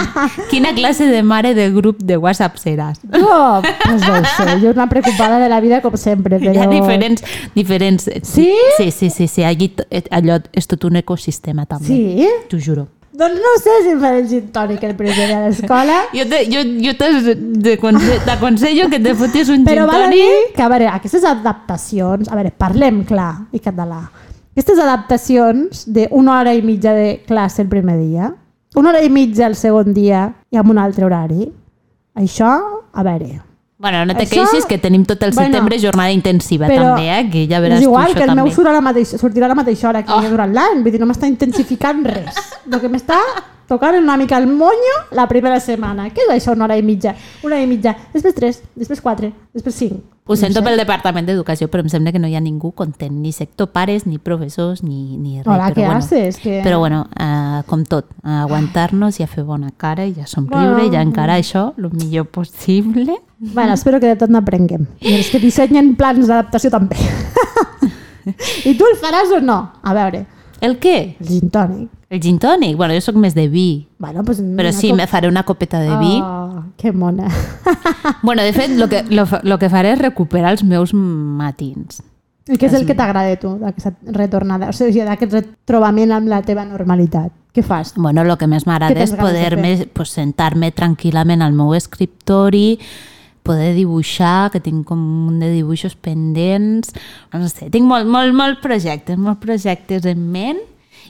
[0.51, 3.01] quina classe de mare de grup de WhatsApp seràs?
[3.13, 6.53] Jo, pues no sé, jo una preocupada de la vida com sempre, però...
[6.55, 7.23] Hi ha diferents...
[7.55, 8.51] diferents Sí?
[8.77, 9.43] Sí, sí, sí, sí.
[9.45, 11.87] Allí, eh, allò és tot un ecosistema, també.
[11.91, 12.29] Sí?
[12.49, 12.87] T'ho juro.
[13.19, 16.23] Doncs no sé si em faré el gin tònic el primer dia a l'escola, Jo
[16.31, 16.93] te- jo, jo
[18.25, 20.19] t'aconsello que te fotis un però gin val a tònic.
[20.21, 22.29] dir que, a veure, aquestes adaptacions...
[22.31, 24.05] A veure, parlem clar i català.
[24.55, 28.33] Aquestes adaptacions d'una hora i mitja de classe el primer dia,
[28.77, 31.49] una hora i mitja el segon dia i amb un altre horari,
[32.15, 32.51] això,
[32.93, 33.43] a veure...
[33.79, 37.05] Bueno, no te Això- queixis que tenim tot el Bueno, setembre jornada intensiva però també,
[37.15, 37.31] eh?
[37.31, 38.55] Que ja veràs és igual tu que això el meu també.
[38.57, 40.19] surt a la mateixa, sortirà a la mateixa hora que Oh.
[40.19, 40.31] oh.
[40.33, 42.35] durant l'any, vull dir, no m'està intensificant res.
[42.67, 43.21] El que m'està
[43.69, 46.09] tocant una mica el monyo la primera setmana.
[46.11, 47.15] Què és això, una hora i mitja?
[47.45, 50.03] Una hora i mitja, després tres, després quatre, després cinc.
[50.29, 50.71] Ho sento No sé.
[50.71, 54.05] pel Departament d'Educació, però em sembla que no hi ha ningú content, ni sector pares,
[54.07, 55.47] ni professors, ni, ni res.
[55.49, 56.37] Hola, però què bueno, haces?
[56.43, 56.61] Que...
[56.63, 60.83] Però bueno, eh, com tot, a aguantar-nos i a fer bona cara i a somriure
[60.85, 60.93] Bueno.
[60.93, 63.17] i a encarar això el millor possible.
[63.39, 64.85] Bueno, espero que de tot n'aprenguem.
[65.01, 66.97] I els que dissenyen plans d'adaptació també.
[68.69, 69.59] I tu el faràs o no?
[69.83, 70.27] A veure,
[70.61, 71.17] El què?
[71.21, 71.89] el gin tònic.
[72.11, 72.77] El gin tònic?
[72.77, 75.79] Bueno, jo sóc més de vi, Bueno, pues però sí, cop- me faré una copeta
[75.81, 76.21] de vi.
[76.23, 77.29] Oh, que mona.
[78.23, 82.01] Bueno, de fet, lo que, lo, lo que faré és recuperar els meus matins.
[82.49, 84.71] I què és el que t'agrada a tu d'aquesta retornada?
[84.71, 87.31] O sigui, d'aquest retrobament amb la teva normalitat.
[87.53, 87.93] Què fas?
[87.97, 92.79] Bueno, lo que més m'agrada és poder-me pues, sentar-me tranquil·lament al meu escriptori,
[93.49, 96.93] poder dibuixar, que tinc com un munt de dibuixos pendents,
[97.33, 100.61] no sé, tinc molt, molt, molt projectes, molts projectes en ment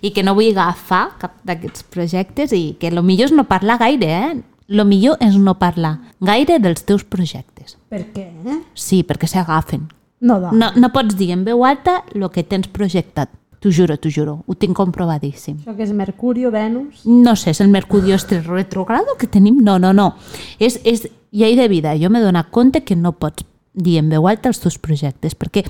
[0.00, 3.80] i que no vull agafar cap d'aquests projectes i que el millor és no parlar
[3.82, 4.32] gaire, eh?
[4.68, 7.78] Lo millor és no parlar gaire dels teus projectes.
[7.88, 8.28] Per què?
[8.76, 9.88] Sí, perquè s'agafen.
[10.20, 10.38] No.
[10.52, 13.30] No, no pots dir en veu alta el que tens projectat.
[13.60, 14.38] T'ho juro, t'ho juro.
[14.46, 15.58] Ho tinc comprovadíssim.
[15.62, 17.02] Això que és Mercurio, Venus...
[17.04, 18.16] No sé, és el Mercurio
[18.46, 19.58] retrogrado que tenim?
[19.64, 20.14] No, no, no.
[20.58, 21.96] És, és llei de vida.
[21.98, 23.44] Jo m'he donat compte que no pots
[23.78, 25.64] dir en veu alta els teus projectes, perquè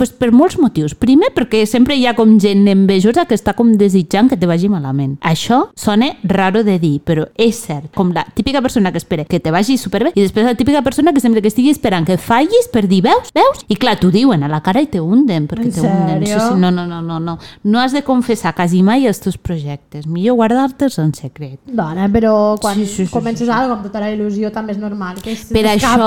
[0.00, 0.94] pues, per molts motius.
[0.96, 4.70] Primer, perquè sempre hi ha com gent envejosa que està com desitjant que te vagi
[4.72, 5.18] malament.
[5.20, 7.90] Això sona raro de dir, però és cert.
[7.98, 11.12] Com la típica persona que espera que te vagi superbé i després la típica persona
[11.12, 13.60] que sempre que estigui esperant que fallis per dir veus, veus?
[13.68, 16.24] I clar, t'ho diuen a la cara i te hunden, perquè En te hunden.
[16.24, 17.36] Sí, sí, no, no, no, no, no.
[17.64, 20.06] No has de confessar quasi mai els teus projectes.
[20.08, 21.58] Millor guardar-te'ls en secret.
[21.66, 23.52] Dona, però quan Sí, sí, sí, comences sí, sí.
[23.52, 25.98] alguna amb tota la il·lusió també és normal que Per això,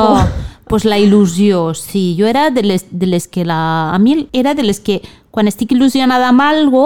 [0.67, 2.15] pues la il·lusió, sí.
[2.17, 3.59] Jo era de les, de les que la...
[3.91, 6.85] A mi era de les que quan estic il·lusionada amb algo,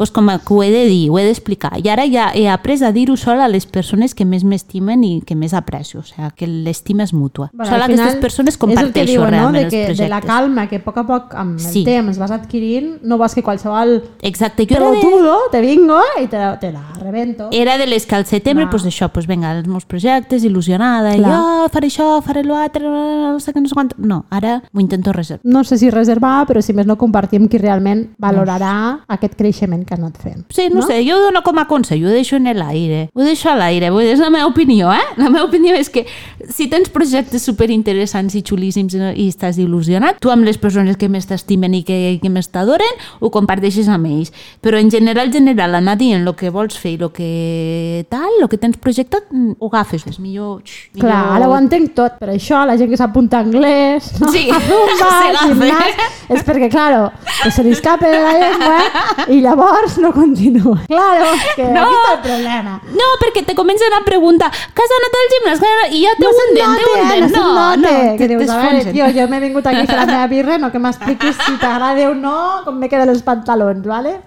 [0.00, 1.74] pues com que ho he de dir, ho he d'explicar.
[1.76, 5.10] I ara ja he après a dir-ho sol a les persones que més m'estimen i
[5.28, 6.00] que més aprecio.
[6.00, 7.50] O sigui, que l'estima és mútua.
[7.52, 9.30] Bueno, sol al aquestes final persones és el que comparteixo diuen, no?
[9.36, 9.98] realment de, els que, projectes.
[9.98, 11.80] de la calma que a poc a poc amb Sí.
[11.80, 16.00] el temps vas adquirint, no vols que qualsevol Exacte, jo era de, pelotudo te vingo
[16.22, 17.50] i te, te la rebento.
[17.52, 18.70] era de les que al setembre, Clar.
[18.70, 21.30] pues això, pues vinga, els meus projectes, il·lusionada, i Clar.
[21.36, 23.92] jo faré això, faré l'altre, no sé què, no sé quant.
[23.98, 25.42] No, ara m'ho intento reservar.
[25.44, 29.84] No sé si reservar, però si més no compartir amb qui realment valorarà aquest creixement
[29.90, 30.44] que has anat fent.
[30.54, 30.86] Sí, no, no?
[30.86, 33.08] sé, jo ho dono com a consell, ho deixo en l'aire.
[33.14, 35.02] Ho deixo a l'aire, és la meva opinió, eh?
[35.18, 36.04] La meva opinió és que
[36.48, 41.26] si tens projectes superinteressants i xulíssims i, estàs il·lusionat, tu amb les persones que més
[41.26, 44.30] t'estimen i que, que més t'adoren, ho comparteixes amb ells.
[44.62, 48.48] Però en general, general, anar dient el que vols fer i el que tal, el
[48.52, 50.06] que tens projectat, mm, ho agafes.
[50.06, 50.60] És millor...
[50.62, 51.08] Xx, millor...
[51.08, 54.30] Clar, ara ho entenc tot, per això la gent que s'apunta a anglès, no?
[54.30, 55.10] Sí, a zumba,
[55.42, 57.08] gimnàs, és perquè, claro,
[57.42, 58.78] que se li escape de la llengua
[59.34, 60.78] i llavors no continua.
[60.90, 61.24] Claro,
[61.56, 61.80] que No.
[61.82, 62.80] aquí està el problema.
[62.92, 66.02] No, perquè te comencen a preguntar que has anat al gimnàs Que has anat-" i
[66.04, 67.02] ja te No hunden, te note, eh?
[67.02, 67.32] hunden.
[67.32, 67.92] No note.
[68.10, 70.58] no, que dius, a veure, tio, jo m'he vingut aquí a fer la meva birra,
[70.58, 74.20] no que m'expliquis si t'agrada o no, com me queden els pantalons, ¿vale?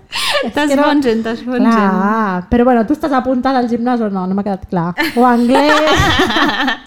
[0.43, 1.63] Que no- T'esfonsen, t'esfonsen.
[1.71, 4.25] Clar, però bueno, tu estàs apuntant al gimnàs o no?
[4.27, 4.93] No m'ha quedat clar.
[5.15, 5.73] O anglès...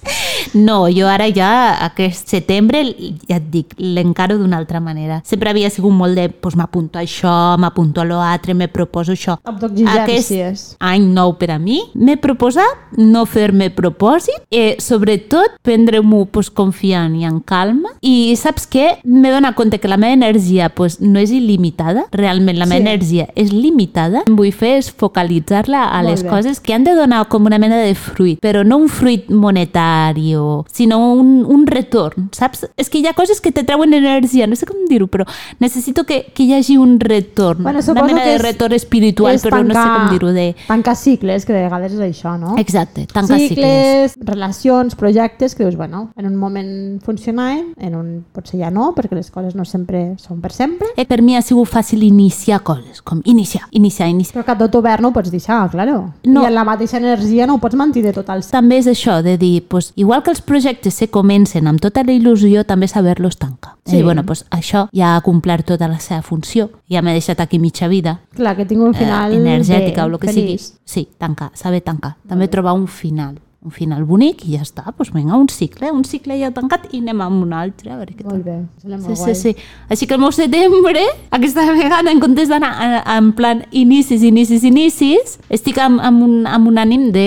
[0.55, 1.49] No, jo ara ja
[1.85, 2.81] aquest setembre,
[3.29, 5.19] ja et dic, l'encaro d'una altra manera.
[5.27, 9.39] Sempre havia sigut molt de, doncs m'apunto a això, m'apunto a l'altre, me proposo això.
[9.45, 10.77] Autoexigències.
[10.81, 17.15] any nou per a mi, m'he proposat no fer-me propòsit, eh, sobretot prendre-m'ho pues, confiant
[17.17, 17.91] i en calma.
[18.03, 18.99] I saps què?
[19.05, 22.83] M'he donat compte que la meva energia pues, no és il·limitada, realment la meva Sí.
[22.83, 24.19] energia és limitada.
[24.19, 26.29] El que vull fer és focalitzar-la a Molt les bé.
[26.29, 30.35] coses que han de donar com una mena de fruit, però no un fruit monetari,
[30.37, 32.67] o, sinó un, un retorn, saps?
[32.77, 35.25] És que hi ha coses que te treuen energia, no sé com dir-ho, però
[35.59, 39.39] necessito que, que hi hagi un retorn, Bueno, una suposo mena que de retorn espiritual,
[39.43, 40.55] però no sé com dir-ho, de...
[40.67, 42.57] Tancar cicles, que de vegades és això, no?
[42.59, 44.13] Exacte, tancar cicles.
[44.13, 48.93] cicles, relacions, projectes, que dius, bueno, en un moment funcionaven, en un potser ja no,
[48.97, 52.63] perquè les coses no sempre són per sempre, Eh, per mi ha sigut fàcil iniciar
[52.63, 54.35] coses, com iniciar, iniciar, iniciar.
[54.37, 56.13] però que tot obert no ho pots deixar, claro.
[56.25, 56.43] No.
[56.43, 58.51] I en la mateixa energia no ho pots mantenir tot cent.
[58.53, 62.13] També és això de dir, pues, igual que els projectes se comencen amb tota la
[62.13, 63.77] il·lusió, també saber-los tancar.
[63.85, 63.91] Sí.
[63.91, 63.97] Sí.
[63.97, 67.41] I dir, bueno, pues, això ja ha complert tota la seva funció, ja m'he deixat
[67.41, 70.69] aquí mitja vida Clar, que tinc un final eh, energètica bé, o el que feliç.
[70.69, 70.81] sigui.
[70.85, 72.17] Sí, tancar, saber tancar.
[72.29, 76.05] També trobar un final un final bonic i ja està, doncs vinga, un cicle, un
[76.07, 78.37] cicle ja tancat i anem amb un altre, a veure què tal.
[78.37, 79.35] Molt bé, sembla Sí, molt sí, guai.
[79.35, 79.55] sí.
[79.91, 81.03] Així que el meu setembre,
[81.39, 86.71] aquesta vegada, en comptes d'anar en plan inicis, inicis, inicis, estic amb, amb, un, amb
[86.71, 87.27] un ànim de,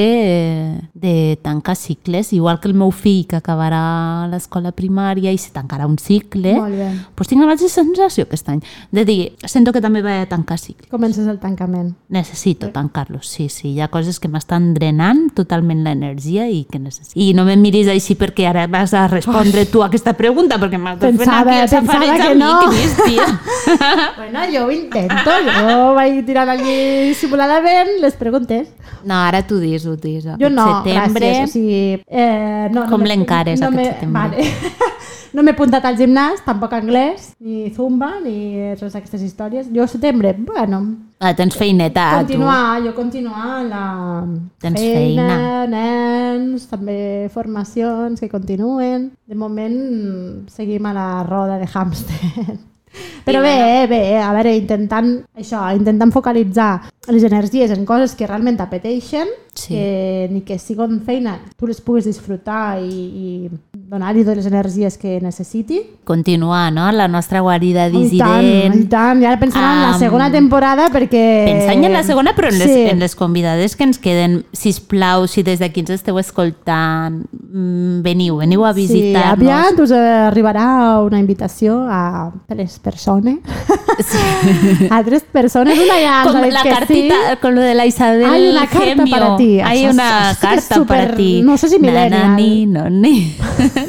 [0.93, 5.87] de tancar cicles, igual que el meu fill que acabarà l'escola primària i se tancarà
[5.91, 8.63] un cicle, doncs tinc la mateixa sensació aquest any,
[8.95, 10.87] de dir, sento que també vaig a tancar cicles.
[10.89, 11.91] Comences el tancament.
[12.15, 13.73] Necessito tancar-los, sí, sí.
[13.75, 17.17] Hi ha coses que m'estan drenant totalment l'energia i que necessito.
[17.19, 20.77] I no em miris així perquè ara vas a respondre tu a aquesta pregunta, perquè
[20.77, 22.59] m'has de fer aquí el pensava safareig que a mi, no.
[22.59, 23.25] que bèstia.
[24.19, 28.67] Bueno, jo ho intento, jo vaig tirant allí simuladament les preguntes.
[29.03, 30.25] No, ara tu dis, ho dis.
[30.25, 31.25] Jo no, setembre...
[31.25, 31.49] gràcies.
[31.49, 34.19] O sigui, eh, no, Com no l'encares, no aquest m'he- setembre?
[34.19, 34.89] Vale.
[35.33, 39.69] No m'he apuntat al gimnàs, tampoc anglès, ni zumba, ni totes aquestes històries.
[39.75, 40.81] Jo setembre, bueno,
[41.19, 43.83] Ah, tens feineta, continuar, jo continuar la
[44.63, 49.11] Tens feina, nens, també formacions que continuen.
[49.27, 52.55] De moment seguim a la roda de hàmster.
[53.25, 58.57] Però bé, bé, a veure, intentant això, intentant focalitzar les energies en coses que realment
[58.57, 59.27] t'apeteixen,
[59.59, 59.73] Sí.
[59.73, 64.95] que ni que siguin feina, tu les puguis disfrutar i, i donar-hi totes les energies
[64.97, 65.81] que necessiti.
[66.05, 66.89] Continuar, no?
[66.93, 68.75] La nostra guarida I tant, dissident.
[68.75, 69.21] i tant.
[69.21, 71.23] I ara pensant en la segona temporada perquè...
[71.49, 72.85] Pensant en la segona, però en les, Sí.
[72.93, 78.01] en les convidades que ens queden, si plau, si des d'aquí ens esteu escoltant, mm,
[78.05, 79.33] veniu, veniu a Sí, visitar-nos.
[79.41, 82.31] aviat us arribarà una invitació a
[82.79, 83.39] les persones
[84.89, 87.37] a tres persones, una ja ens Con ha dit la que cartita, sí.
[87.41, 89.11] con lo de la Isabel Hay una carta Gemio.
[89.11, 89.59] para ti.
[89.59, 91.41] Hay Això- una això sí que és carta para súper- ti.
[91.43, 92.35] no sé si Na, na, millennial.
[92.35, 93.35] ni, no, ni.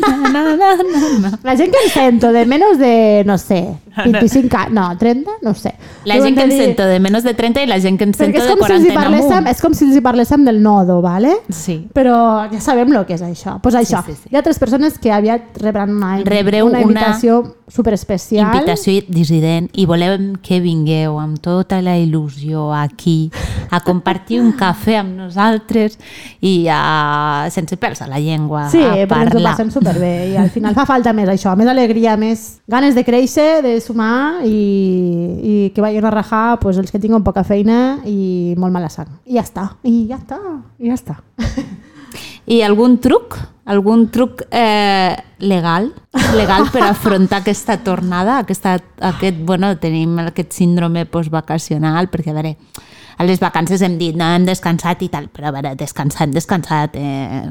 [0.00, 1.38] Na, na, na, na, na.
[1.42, 5.54] La gent que ens sento de menos de, no sé, 25 anys, no, 30, no
[5.54, 5.74] sé.
[6.04, 8.16] La gent que ens dir- sento de menys de 30 i la gent que ens
[8.16, 9.48] sento de com, si els hi 40 en parléssim, amunt.
[9.50, 11.36] és com si els hi parléssim del nodo, ¿vale?
[11.48, 11.88] Sí.
[11.92, 13.58] Però ja sabem el que és això.
[13.60, 14.28] Pues això, sí, sí.
[14.30, 18.54] hi ha tres persones que aviat rebran una, Rebreu una una invitació superespecial.
[18.54, 23.30] Invitació dissident i volem que vingueu amb tota la il·lusió aquí
[23.70, 25.96] a compartir un cafè amb nosaltres
[26.40, 29.52] i a, sense pèls a la llengua Sí, a perquè ens ho parlar.
[29.52, 33.62] passem superbé i al final fa falta més això, més alegria, més ganes de créixer,
[33.62, 34.56] de sumar i,
[35.40, 39.08] i que vagin a rajar pues, els que tinguin poca feina i molt mala sang.
[39.26, 40.40] I ja està, i ja està,
[40.78, 41.20] i ja està.
[42.50, 43.36] I algun truc?
[43.70, 45.92] Algun truc eh, legal
[46.34, 48.72] legal per afrontar aquesta tornada, aquesta,
[49.12, 52.56] aquest, bueno, tenim aquest síndrome postvacacional, perquè a veure,
[53.20, 56.32] a les vacances hem dit, no, hem descansat i tal, però a veure, descansar, hem
[56.32, 57.42] descansat eh,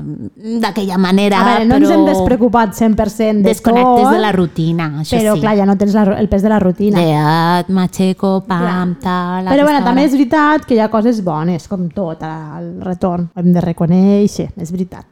[0.63, 4.31] d'aquella manera, A veure, no ens però hem despreocupat 100% de desconnectes tot, de la
[4.33, 5.43] rutina, això però sí.
[5.43, 6.97] clar, ja no tens la, el pes de la rutina.
[6.97, 9.51] De ah, macheco, pam, tal...
[9.51, 13.29] Però bueno, també és veritat que hi ha coses bones, com tot, al retorn.
[13.29, 15.05] Ho hem de reconèixer, és veritat.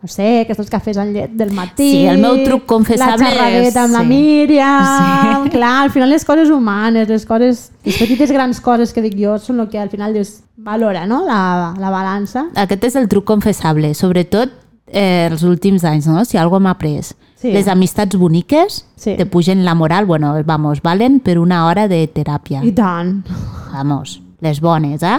[0.00, 1.90] No sé, aquests cafès amb llet del matí...
[1.90, 4.14] Sí, el meu truc confessable La xerradeta amb la és- sí.
[4.14, 5.44] Míriam...
[5.44, 5.50] Sí.
[5.56, 7.66] Clar, al final les coses humanes, les coses...
[7.84, 11.20] Les petites grans coses que dic jo són el que al final dius, valora, no?,
[11.26, 12.46] la, la balança.
[12.56, 14.56] Aquest és el truc confessable, sobretot
[14.88, 16.24] eh, els últims anys, no?
[16.24, 17.12] Si algo m'ha après.
[17.40, 17.52] Sí.
[17.52, 19.14] Les amistats boniques Sí.
[19.16, 22.64] te pugen la moral, bueno, vamos, valen per una hora de teràpia.
[22.64, 23.20] I tant.
[23.72, 25.18] Vamos, les bones, eh?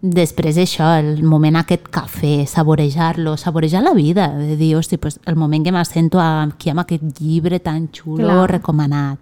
[0.00, 5.36] Després això, el moment aquest cafè, saborejar-lo, saborejar la vida, de dir, hosti, pues, el
[5.36, 8.50] moment que m'assento aquí amb aquest llibre tan xulo, Clar.
[8.50, 9.18] recomanat.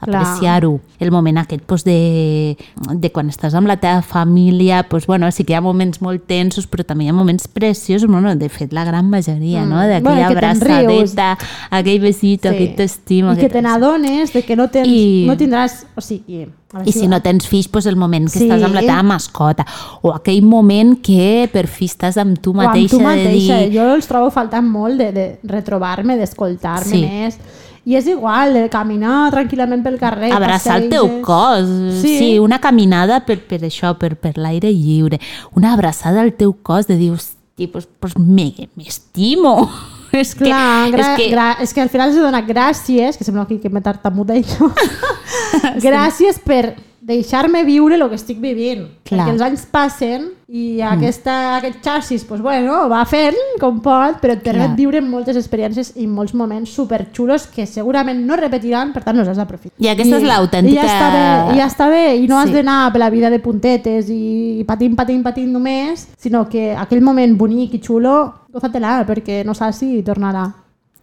[0.00, 0.80] Apreciar-ho.
[1.00, 2.56] El moment aquest pues, de,
[2.94, 6.24] de quan estàs amb la teva família, pues, bueno, sí que hi ha moments molt
[6.26, 9.68] tensos, però també hi ha moments preciosos, bueno, de fet, la gran majoria, Mm.
[9.68, 9.78] no?
[9.80, 11.38] D'aquella Bueno, abraçadeta,
[11.70, 12.54] aquell besito, Sí.
[12.54, 13.32] aquell t'estimo.
[13.32, 15.86] I que te n'adones de que no, tens, I- no tindràs...
[15.96, 16.46] O sigui,
[16.84, 18.48] I si no tens fills, doncs el moment que Sí.
[18.48, 19.64] estàs amb la teva mascota.
[20.02, 23.56] O aquell moment que per fi estàs amb tu o amb mateixa, tu mateixa.
[23.56, 23.72] de dir...
[23.78, 27.00] Jo els trobo faltant molt de, de retrobar-me, d'escoltar-me Sí.
[27.06, 27.38] més.
[27.88, 30.28] I és igual, caminar tranquil·lament pel carrer.
[30.36, 31.68] Abraçar el teu cos.
[32.02, 32.18] Sí.
[32.18, 35.16] Sí, una caminada per, per això, per, per l'aire lliure.
[35.56, 39.54] Una abraçada al teu cos de dir, hosti, pues, pues me- m'estimo.
[40.12, 43.24] és que, Clar, gra, és que gra, és que al final s'ha donat gràcies, que
[43.24, 44.68] sembla aquí que m'he tartamudejo,
[45.86, 46.74] gràcies per
[47.08, 48.84] deixar-me viure el que estic vivint.
[49.08, 49.24] Clar.
[49.24, 54.32] Perquè els anys passen i aquesta, aquest xassis pues, bueno, va fent com pot, però
[54.36, 54.76] et permet Clar.
[54.78, 59.32] viure moltes experiències i molts moments superxulos que segurament no repetiran, per tant no els
[59.32, 59.74] has d'aprofitar.
[59.80, 62.48] I aquesta és l'autèntica- I ja està bé, i ja està bé, i no has
[62.48, 62.54] Sí.
[62.54, 67.36] d'anar per la vida de puntetes i patint, patint, patint només, sinó que aquell moment
[67.36, 70.46] bonic i xulo, gozatela, perquè no saps si tornarà.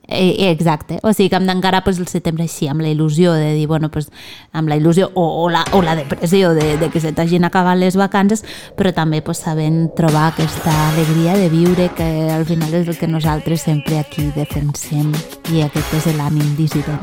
[0.08, 3.56] Eh, exacte, o sigui que hem d'encarar pues, el setembre així, amb la il·lusió de
[3.56, 4.12] dir, bueno, pues,
[4.54, 7.80] amb la il·lusió o, o, la, o la depressió de, de que se t'hagin acabat
[7.82, 8.46] les vacances,
[8.78, 13.10] però també pues, sabent trobar aquesta alegria de viure que al final és el que
[13.10, 15.10] nosaltres sempre aquí defensem
[15.54, 17.02] i aquest és l'ànim dissident.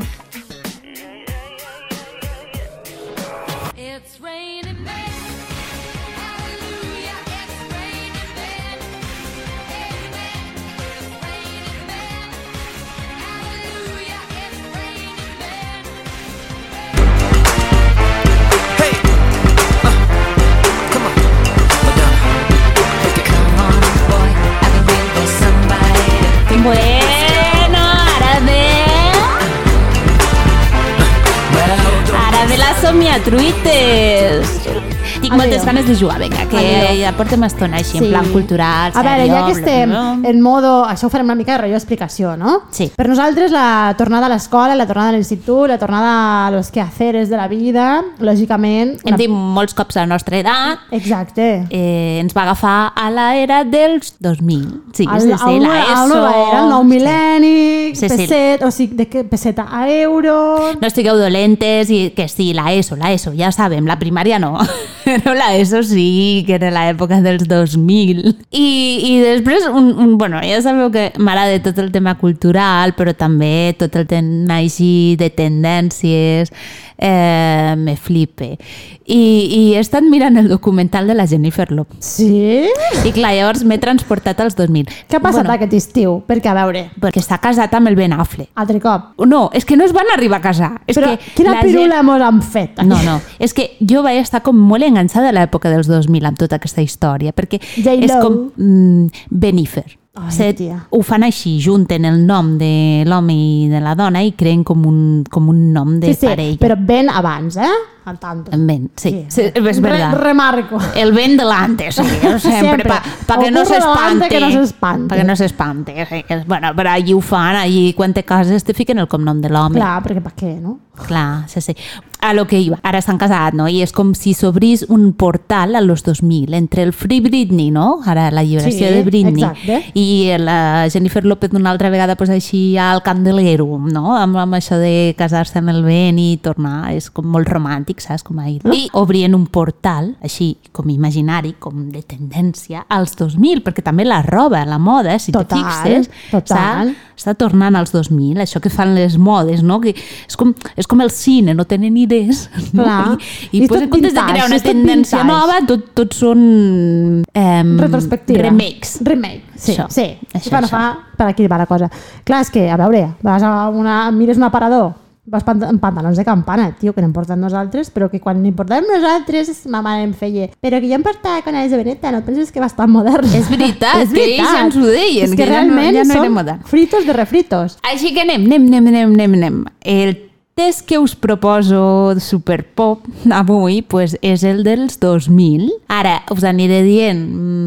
[32.43, 34.47] Ara ve la somiatruites!
[34.63, 34.92] Tinc
[35.33, 35.41] Adéu.
[35.41, 37.01] moltes ganes de jugar, vinga, que Adéu.
[37.03, 40.85] ja portem estona així, en plan cultural, A veure, ja que seriós, estem en modo...
[40.85, 42.61] Això ho farem una mica de rotllo explicació, no?
[42.71, 42.91] Sí.
[42.95, 47.29] Per nosaltres la tornada a l'escola, la tornada a l'institut, la tornada a los quehaceres
[47.29, 48.97] de la vida, lògicament...
[49.05, 51.65] Hem dit molts cops la nostra edat, Exacte.
[51.69, 54.63] eh, ens va agafar a l'era dels 2000.
[54.93, 56.03] Sí, El, sí, el, sí, el, la ESO.
[56.03, 58.15] el, nova era el nou mil·lenni, Sí, sí.
[58.17, 60.73] pesset, o sigui, de que peseta a euro...
[60.79, 64.57] No estigueu dolentes i que sí, la ESO, la ESO, ja sabem, la primària no.
[65.23, 68.23] Però la ESO sí, que era l'època dels 2000.
[68.51, 68.67] I,
[69.07, 73.73] i després, un, un, bueno, ja sabeu que m'agrada tot el tema cultural, però també
[73.79, 76.51] tot el tema així de tendències,
[76.97, 78.57] eh, me flipe.
[79.05, 79.19] I,
[79.51, 81.97] I he estat mirant el documental de la Jennifer Lopez.
[82.05, 82.63] Sí?
[83.03, 84.87] I clar, llavors m'he transportat als 2000.
[85.11, 85.57] Què ha passat bueno.
[85.57, 86.13] aquest estiu?
[86.27, 88.49] Perquè, a veure, Perquè està casat amb el Ben Affleck.
[88.55, 89.11] altre cop.
[89.27, 90.71] No, és que no es van arribar a casar.
[90.87, 92.79] És Però que quina la gent- pirula mos han fet?
[92.83, 96.37] No, no, és que jo vaig estar com molt enganxada a l'època dels 2000 amb
[96.39, 99.85] tota aquesta història, perquè és com mm, Benifer.
[100.15, 100.75] Ai, Se- tia.
[100.93, 104.83] ho fan així, junten el nom de l'home i de la dona i creen com
[104.85, 106.57] un, com un nom de sí, sí, parella.
[106.61, 107.71] però ben abans, eh?
[108.05, 108.51] Al tanto.
[108.53, 110.13] Ben, sí, sí, és Re- verdad.
[110.15, 110.77] remarco.
[110.95, 112.83] El ven delante, sí, siempre, Siempre.
[112.89, 114.29] para pa que no Ocurre se delante, espante.
[114.29, 115.07] que no se espante.
[115.07, 116.07] Para que no se espante.
[116.09, 119.49] Sí, bueno, però allí ho fan, allí quan te cases te fiquen el cognom de
[119.49, 119.75] l'home.
[119.79, 120.79] Clar, perquè per què, no?
[121.07, 121.75] Clar, sí, sí.
[122.21, 122.77] A lo que iba.
[122.83, 123.67] Ara estan casats, no?
[123.67, 128.01] I és com si s'obrís un portal a los 2000, entre el Free Britney, no?
[128.05, 129.43] Ara la lliberació Sí, de Britney.
[129.43, 129.91] exacte.
[129.95, 134.15] I la Jennifer López una altra vegada pues, així al candelero, no?
[134.15, 136.93] Amb, amb això de casar-se amb el Ben i tornar.
[136.93, 138.23] És com molt romàntic, saps?
[138.23, 138.61] Com ahir.
[138.73, 144.21] I obrien un portal, així com imaginari, com de tendència, als 2000, perquè també la
[144.23, 146.95] roba, la moda, si Total, te fixes, total.
[147.17, 149.79] està tornant als 2000, això que fan les modes, no?
[149.81, 152.49] Que és, com, és com el cine, no tenen idees.
[152.73, 152.83] No?
[152.83, 153.17] Clar.
[153.51, 155.27] I, I i pues, en comptes de crear una tendència vintage.
[155.27, 158.41] nova, tot, tot són em, Retrospectiva.
[158.47, 158.97] remakes.
[159.03, 159.87] Remake, sí, Això.
[159.89, 160.07] sí.
[160.33, 160.71] Això, bueno, això.
[160.77, 161.89] fa per aquí va la cosa.
[162.25, 164.93] Clar, és que, a veure, vas a una, mires un aparador,
[165.25, 168.89] vas amb pantalons de campana, tio, que n'hem portat nosaltres, però que quan n'hi portàvem
[168.89, 172.21] nosaltres, ma mare em feia però que jo em portava quan eres de Beneta, no
[172.25, 173.27] penses que va estar modern.
[173.33, 176.03] És veritat, que ells ja ens ho deien, És que, que ja no- realment ja
[176.03, 177.77] no som fritos de refritos.
[177.83, 179.65] Així que anem, anem, anem, anem, anem.
[179.81, 185.69] El test que us proposo superpop avui pues, és el dels 2000.
[185.91, 187.23] Ara us aniré dient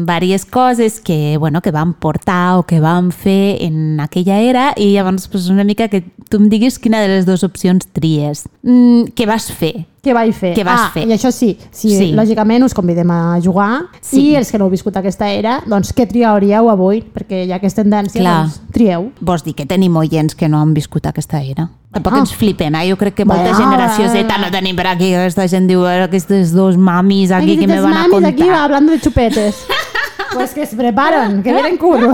[0.07, 4.93] diverses coses que, bueno, que van portar o que van fer en aquella era i
[4.93, 8.47] llavors pues, una mica que tu em diguis quina de les dues opcions tries.
[8.63, 9.85] Mm, què vas fer?
[10.07, 10.53] Què vaig fer?
[10.55, 11.03] Què vas ah, fer?
[11.03, 12.11] I això sí, sí, Sí.
[12.15, 14.29] lògicament us convidem a jugar Sí.
[14.29, 17.01] i els que no heu viscut aquesta era, doncs què triaríeu avui?
[17.03, 18.37] Perquè ja que és tendència, Clar.
[18.45, 19.11] doncs trieu.
[19.19, 21.67] Vols dir que tenim oients que no han viscut aquesta era?
[21.91, 22.25] Tampoc Bueno.
[22.25, 22.89] ens flipem, eh?
[22.89, 24.07] Jo crec que molta Bueno, generació.
[24.09, 25.13] Z no tenim per aquí.
[25.13, 28.29] Aquesta gent diu, "Eh, aquestes dos mamis aquí que me van a contar.
[28.31, 29.65] aquí hablando de chupetes.
[30.33, 32.13] pues que es preparen, que vienen curro.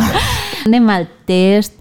[0.65, 1.73] Anem al test.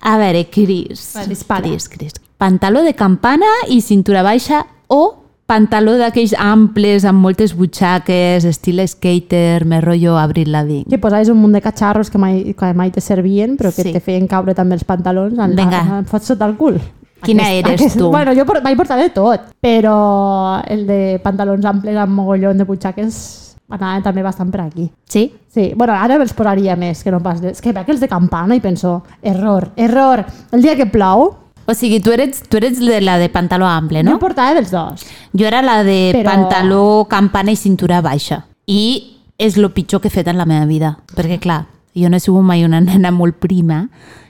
[0.00, 1.14] A veure, Cris.
[1.28, 1.62] Dispara.
[1.62, 2.12] Cris, Cris.
[2.36, 9.64] Pantaló de campana i cintura baixa o pantaló d'aquells amples amb moltes butxaques, estil skater,
[9.64, 10.84] més rotllo Abril Lavigne.
[10.90, 13.92] que posaves un munt de catxarros que mai, que mai te servien, però que Sí.
[13.92, 15.80] te feien caure també els pantalons en, Vinga.
[15.80, 16.78] en, en fots sota el cul.
[17.22, 18.10] Quina eres tu?
[18.10, 23.56] Bueno, jo vaig portar de tot, però el de pantalons amples amb mogollon de butxaques
[23.70, 24.90] anava també bastant per aquí.
[25.08, 25.32] Sí?
[25.48, 27.40] Sí, bueno, ara els posaria més, que no pas...
[27.40, 27.50] De...
[27.50, 30.24] És que veig els de campana i penso, error, error.
[30.52, 31.34] El dia que plou,
[31.68, 34.14] O sigui, tu eres, tu eres de la de pantaló ample, no?
[34.14, 34.16] no?
[34.16, 35.04] jo portava dels dos.
[35.36, 38.46] Jo era la de Però- pantaló, campana i cintura baixa.
[38.66, 40.94] I és el pitjor que he fet en la meva vida.
[41.14, 43.88] Perquè, clar, jo no he sigut mai una nena molt prima.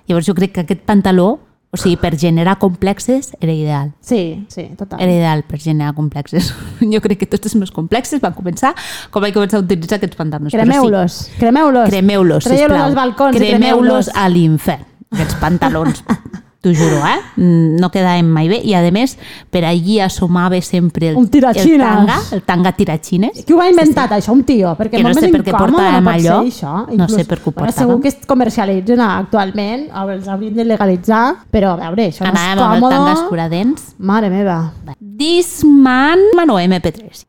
[0.09, 1.39] Llavors jo crec que aquest pantaló,
[1.71, 3.91] o sigui, per generar complexes, era ideal.
[4.01, 4.99] Sí, sí, total.
[5.05, 6.51] Era ideal per generar complexes.
[6.81, 8.71] Jo crec que tots els meus complexes van començar
[9.13, 10.51] com vaig començar a utilitzar aquests pantalons.
[10.55, 11.87] Cremeu-los, cremeu-los.
[11.87, 12.85] Sí, cremeu-los, Traieu-los sisplau.
[12.87, 14.11] als balcons cremeu-los cremeu-los.
[14.17, 16.03] a l'infern, aquests pantalons.
[16.61, 17.21] T'ho juro, eh?
[17.37, 18.57] Mm, No quedaven mai bé.
[18.65, 19.13] I, a més,
[19.49, 23.45] per allí assomava sempre el, Un el tanga, el tanga tirachines.
[23.47, 24.33] Qui ho ha inventat, això?
[24.33, 24.73] Un tio?
[24.75, 26.41] Perquè Que no sé per què portàvem no allò.
[26.43, 26.75] Això.
[26.97, 27.79] No sé per què ho portàvem.
[27.79, 32.57] segur que es comercialitzen actualment, o els haurien de legalitzar, però a veure, això Anàvem
[32.59, 33.23] no amb és el tanga còmode.
[33.23, 33.95] escuradents.
[33.99, 34.73] Mare meva.
[34.99, 36.19] Disman
[36.51, 37.28] o MP3.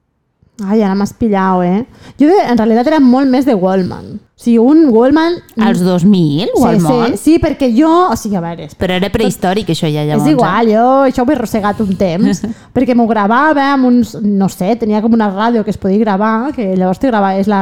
[0.66, 1.86] Ai, ara m'has pillat, eh?
[2.20, 4.18] Jo de, en realitat era molt més de Wallman.
[4.20, 5.36] O sigui, un Wallman...
[5.60, 7.90] Als 2000, o al sí, sí, sí, perquè jo...
[8.12, 10.26] O sigui, a veure, Però era prehistòric, això ja llavors.
[10.28, 12.44] és igual, jo això ho he arrossegat un temps,
[12.76, 14.14] perquè m'ho gravava amb uns...
[14.24, 17.62] No sé, tenia com una ràdio que es podia gravar, que llavors te gravaves la,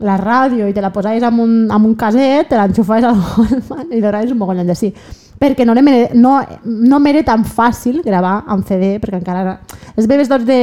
[0.00, 3.88] la ràdio i te la posaves amb un, amb un caset, te l'enxufaves al Wallman
[3.88, 4.92] i li graves un mogollon de sí.
[5.40, 6.34] Perquè no, m'era- no,
[6.68, 9.56] no m'era tan fàcil gravar amb CD, perquè encara...
[9.96, 10.60] Les meves dots de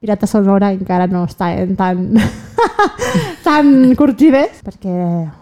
[0.00, 2.14] pirata sonora encara no estaven tan,
[3.46, 4.96] tan curtides, perquè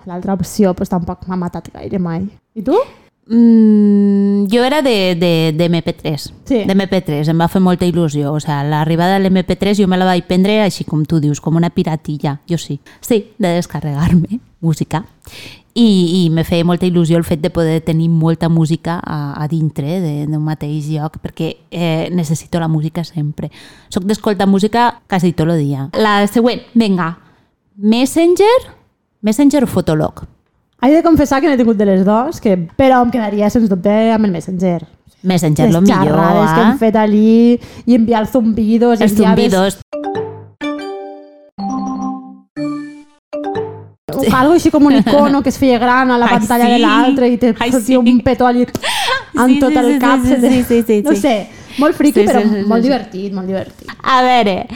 [0.09, 2.29] l'altra opció pues, tampoc m'ha matat gaire mai.
[2.55, 2.79] I tu?
[3.27, 6.33] Mm, jo era de, de, de MP3.
[6.45, 6.65] Sí.
[6.65, 8.35] De MP3, em va fer molta il·lusió.
[8.35, 11.57] O sigui, l'arribada de l'MP3 jo me la vaig prendre així com tu dius, com
[11.57, 12.39] una piratilla.
[12.51, 12.79] Jo sí.
[13.01, 15.05] Sí, de descarregar-me música.
[15.75, 19.49] I, i me feia molta il·lusió el fet de poder tenir molta música a, a
[19.51, 23.51] dintre de- d'un mateix lloc, perquè eh, necessito la música sempre.
[23.91, 25.89] Soc d'escoltar música quasi tot el dia.
[25.99, 27.17] La següent, vinga,
[27.77, 28.71] Messenger,
[29.23, 30.25] Messenger o Fotolog?
[30.85, 33.91] He de confessar que n'he tingut de les dues, que, però em quedaria sens dubte
[34.13, 34.85] amb el Messenger.
[35.25, 36.65] Messenger, les lo millor, xerrades que eh?
[36.69, 39.01] hem fet allí i enviar els zumbidos.
[39.01, 39.79] Els enviaves zumbidos.
[44.41, 46.73] Algo així com un icono que es feia gran a la Ai, pantalla sí.
[46.77, 47.97] de l'altre i te Ai, sortia sí.
[47.97, 48.67] un petó allí
[49.37, 50.21] amb Sí, tot sí, el sí, cap.
[50.25, 51.21] sí, te- sí, sí, sí, no sí.
[51.21, 51.49] sé,
[51.79, 52.89] molt friqui, Sí, sí, però sí, sí, molt sí.
[52.89, 53.89] divertit, molt divertit.
[54.03, 54.67] A veure,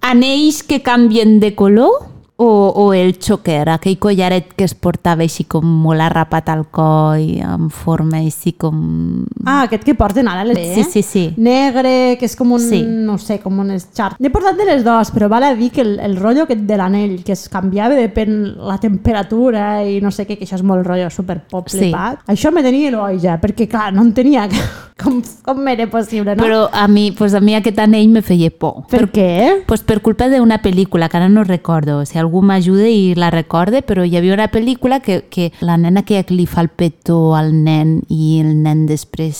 [0.00, 2.06] anells que canvien de color
[2.40, 7.34] o, o el xoquer, aquell collaret que es portava així com molt arrapat al coll,
[7.44, 9.26] en forma així com...
[9.44, 11.24] Ah, aquest que porten ara les Sí, sí, sí.
[11.36, 12.80] Negre, que és com un, Sí.
[12.86, 14.16] no sé, com un xart.
[14.20, 16.78] N'he portat de les dues, però val a dir que el, el rotllo aquest de
[16.80, 20.86] l'anell, que es canviava depèn la temperatura i no sé què, que això és molt
[20.86, 21.90] rotllo super pop Sí.
[22.30, 24.48] Això me tenia l'oi ja, perquè clar, no entenia
[25.00, 26.42] com, com era possible, no?
[26.42, 28.86] Però a mi, pues a mi aquest anell me feia por.
[28.90, 29.62] Per què?
[29.68, 33.82] Pues per culpa d'una pel·lícula, que ara no recordo, si algú m'ajuda i la recorde,
[33.82, 37.52] però hi havia una pel·lícula que, que la nena que li fa el petó al
[37.52, 39.36] nen i el nen després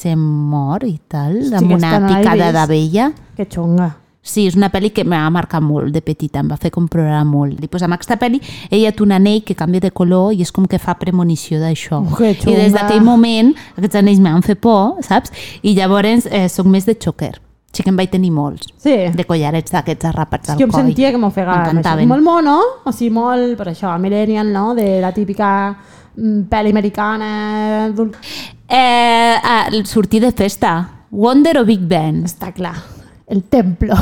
[0.00, 3.10] se mor i tal, amb una picada d'abella.
[3.36, 3.92] Que xunga.
[4.22, 7.22] Sí, és una pel·li que m'ha marcat molt de petita, em va fer com plorar
[7.24, 7.60] molt.
[7.64, 10.52] I pues, amb aquesta pel·li ella té un anell que canvia de color i és
[10.52, 12.02] com que fa premonició d'això.
[12.04, 15.32] Oh, I des d'aquell moment aquests anells m'han fet por, saps?
[15.64, 17.34] I llavors eh, soc més de xoquer.
[17.72, 18.66] Sí que en vaig tenir molts.
[18.82, 18.96] Sí.
[19.14, 20.88] De collarets d'aquests arrapats al que em coll.
[20.88, 21.96] sentia que m'ofegava.
[22.10, 24.72] Molt mono, o sigui, molt, per això, millennial, no?
[24.74, 25.50] De la típica
[26.16, 27.28] mm, pel·li americana.
[28.68, 29.36] Eh,
[29.70, 30.74] el sortir de festa.
[31.10, 32.24] Wonder o Big Ben?
[32.26, 32.74] Està clar.
[33.30, 33.94] El templo.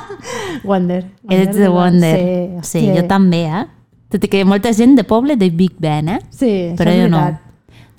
[0.64, 1.04] Wonder.
[1.28, 2.16] Ets de Wonder.
[2.16, 2.24] Sí,
[2.62, 2.96] sí, hòstia.
[3.00, 3.66] jo també, eh?
[4.10, 6.20] Tot i que molta gent de poble de Big Ben, eh?
[6.30, 7.22] Sí, Però jo no.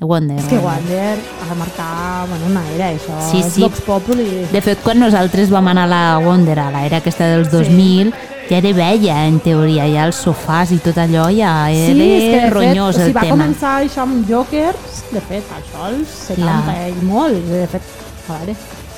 [0.01, 0.39] De Wonder.
[0.39, 3.13] És que Wonder ha de marcar bueno, una era, això.
[3.29, 3.61] Sí, sí.
[3.61, 4.47] Vox Populi.
[4.49, 8.09] De fet, quan nosaltres vam anar a la Wonder, a l'era aquesta dels 2000,
[8.49, 12.23] ja era vella, en teoria, ja els sofàs i tot allò ja era Sí, és
[12.23, 13.35] que fet, ronyós o sigui, el va tema.
[13.37, 16.87] començar això amb Jokers, de fet, això als 70 Clar.
[16.89, 17.93] i molt, de fet,
[18.25, 18.55] a veure.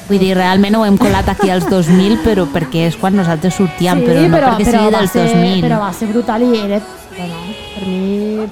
[0.07, 3.99] Vull dir, realment ho hem colat aquí als 2000, però perquè és quan nosaltres sortíem,
[3.99, 5.67] sí, però no perquè sigui va dels ser, 2000.
[5.67, 6.79] Però va ser brutal i era,
[7.17, 7.43] bueno,
[7.75, 8.47] per mi,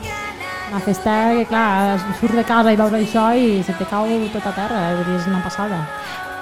[0.71, 4.47] una festa que, clar, surts de casa i veus això i se te cau tot
[4.47, 5.81] a terra, dir, és una passada.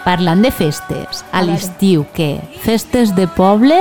[0.06, 2.38] Parlant de festes, a A l'estiu, què?
[2.62, 3.76] Festes de poble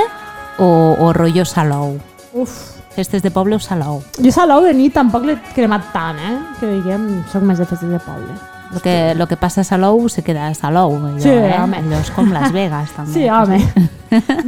[0.59, 1.99] o, o rotllo Salou?
[2.33, 4.03] Uf, Festes de poble o Salou?
[4.19, 6.39] jo Salou de nit tampoc l'he cremat tant, eh?
[6.59, 8.35] Que diguem, soc més de festes de poble.
[8.73, 10.95] Lo que, lo que passa a Salou se queda a Salou.
[10.97, 11.55] Allò, Sí, eh?
[11.59, 11.79] home.
[11.79, 13.13] Allò és com Las Vegas, també.
[13.13, 13.63] Sí, home.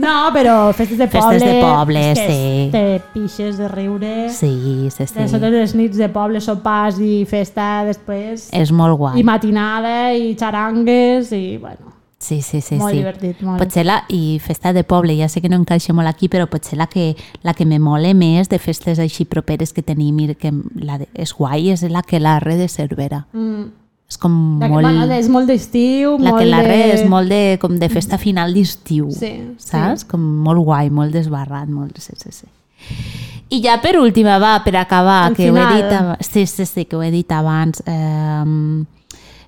[0.00, 1.52] No, però festes de Festes poble...
[1.52, 2.68] de poble, sí.
[2.72, 4.30] Te pixes de riure.
[4.32, 5.14] Sí, sí, sí.
[5.18, 8.48] De totes les nits de poble, sopars i festa després.
[8.56, 9.20] És molt guai.
[9.20, 11.90] I matinada i xarangues i, bueno,
[12.20, 12.76] Sí, sí, sí.
[12.76, 12.98] molt sí.
[12.98, 13.58] divertit, molt.
[13.62, 16.76] Potser la, i festa de poble, ja sé que no encaixa molt aquí, però potser
[16.76, 20.52] la que, la que me mole més de festes així properes que tenim i que
[20.84, 23.26] la de, és guai és la que la re de Cervera.
[23.32, 23.64] Mm.
[24.10, 24.82] És com La que, molt...
[24.88, 26.78] bueno, és molt d'estiu, la molt que la de...
[26.96, 29.30] és molt de, com de festa final d'estiu, Sí,
[29.62, 30.02] saps?
[30.10, 31.98] Com molt guai, molt desbarrat, molt...
[32.02, 32.48] Sí, sí, sí.
[33.50, 36.16] I ja per última, va, per acabar, Al que ho he final.
[36.18, 38.84] dit sí, sí, sí, que ho he dit abans, eh,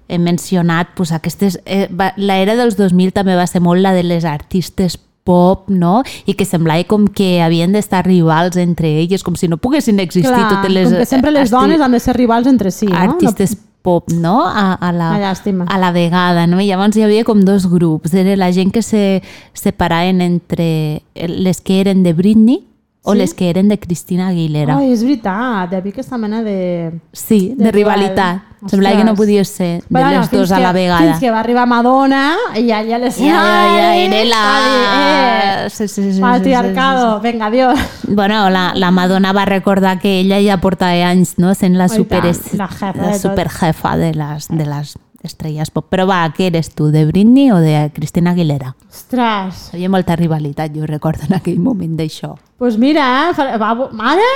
[0.09, 1.59] he mencionat pues, aquestes...
[1.65, 1.89] Eh,
[2.19, 6.03] L'era dels 2000 també va ser molt la de les artistes pop, no?
[6.27, 10.31] I que semblava com que havien d'estar rivals entre elles, com si no poguessin existir
[10.35, 10.89] Clar, totes les...
[10.91, 12.99] com que sempre les arti- dones han de ser rivals entre si, no?
[12.99, 14.47] artistes pop, no?
[14.47, 15.66] A, a, la, llàstima.
[15.68, 16.61] a la vegada, no?
[16.62, 18.14] I llavors hi havia com dos grups.
[18.14, 19.22] Era la gent que se
[19.53, 22.68] separaven entre les que eren de Britney
[23.03, 23.18] o Sí?
[23.18, 24.76] les que eren de Cristina Aguilera.
[24.78, 26.93] Ai, és veritat, hi havia aquesta mena de...
[27.12, 28.39] sí, de, de rivalitat.
[28.41, 28.51] rival.
[28.71, 31.01] Semblava que no podia ser de Bueno, les dues a la vegada.
[31.01, 33.17] Fins que va arribar Madonna i ja les...
[33.17, 35.67] Ja, ja, ja, era la...
[35.67, 37.79] Eh, Sí, sí, sí, sí, patriarcado, venga, adiós.
[37.79, 38.15] sí, sí.
[38.15, 41.55] Bueno, la, la Madonna va recordar que ella ja portava anys no?
[41.55, 43.19] sent la super, la jefa tot.
[43.21, 45.87] superjefa de les, de les estrelles pop.
[45.91, 48.75] Però va, què eres tu, de Britney o de Cristina Aguilera?
[48.91, 52.35] Ostres, Hi havia molta rivalitat, jo recordo en aquell moment d'això.
[52.37, 53.59] doncs pues mira, eh,
[53.93, 54.31] mare...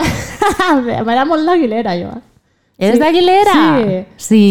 [1.04, 2.08] M'agrada molt l'Aguilera, jo.
[2.16, 2.29] eh.
[2.80, 3.00] Eres Sí.
[3.04, 3.54] d'Aguilera?
[3.76, 4.04] Sí.
[4.16, 4.42] Sí?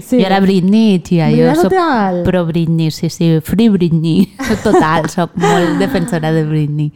[0.08, 0.20] sí.
[0.20, 1.26] Jo era Britney, tia.
[1.26, 2.22] Britney jo soc total.
[2.22, 3.40] pro Britney, sí, sí.
[3.42, 4.28] Free Britney.
[4.62, 6.92] Total, soc molt defensora de Britney.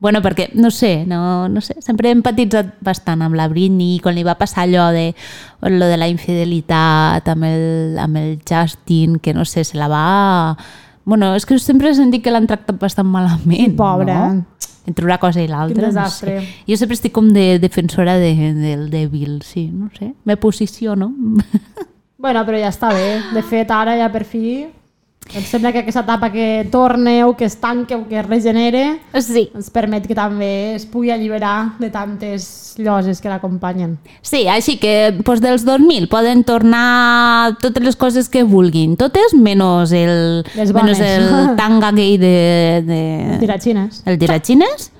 [0.00, 4.00] Bueno, perquè, no sé, no, no sé, sempre he empatitzat bastant amb la Britney i
[4.00, 5.10] quan li va passar allò de,
[5.68, 10.56] lo de la infidelitat amb el, amb el Justin, que no sé, se la va...
[11.04, 14.16] Bueno, és que sempre he sentit que l'han tractat bastant malament, Sí, pobra.
[14.32, 14.44] no?
[14.90, 15.92] Entre una cosa i l'altra.
[15.94, 16.40] No sé.
[16.66, 20.12] Jo sempre estic com de defensora de, del dèbil, sí, no sé.
[20.28, 21.14] Me posiciono.
[22.20, 23.14] Bueno, però ja està bé.
[23.32, 24.66] De fet, ara ja per fi
[25.34, 29.00] em sembla que aquesta etapa que torne o que es tanque o que es regenere
[29.22, 29.48] sí.
[29.54, 33.98] ens permet que també es pugui alliberar de tantes lloses que l'acompanyen.
[34.22, 39.92] Sí, així que pues, dels 2000 poden tornar totes les coses que vulguin, totes menys
[39.92, 40.42] el,
[40.74, 41.28] menys el
[41.60, 43.02] tanga gay de, de,
[43.42, 44.02] Tiratxines.
[44.06, 44.90] el tiratxines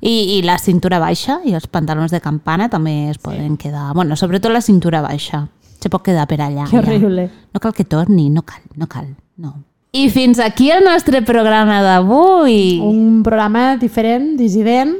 [0.00, 4.16] i, i la cintura baixa i els pantalons de campana també es poden quedar, bueno,
[4.16, 5.48] sobretot la cintura baixa
[5.80, 6.84] se pot quedar per allà Que ja.
[6.84, 7.30] horrible.
[7.54, 9.64] no cal que torni, no cal, no cal no.
[9.92, 14.94] I fins aquí el nostre programa d'avui Un programa diferent, dissident,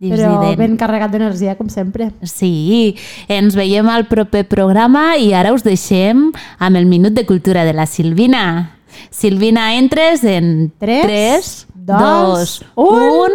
[0.00, 0.58] però Dissident.
[0.58, 2.10] ben carregat d'energia, com sempre.
[2.22, 2.96] Sí,
[3.28, 7.72] ens veiem al proper programa i ara us deixem amb el Minut de Cultura de
[7.72, 8.76] la Silvina.
[9.10, 13.30] Silvina, entres en Tres, 3, dos, 2,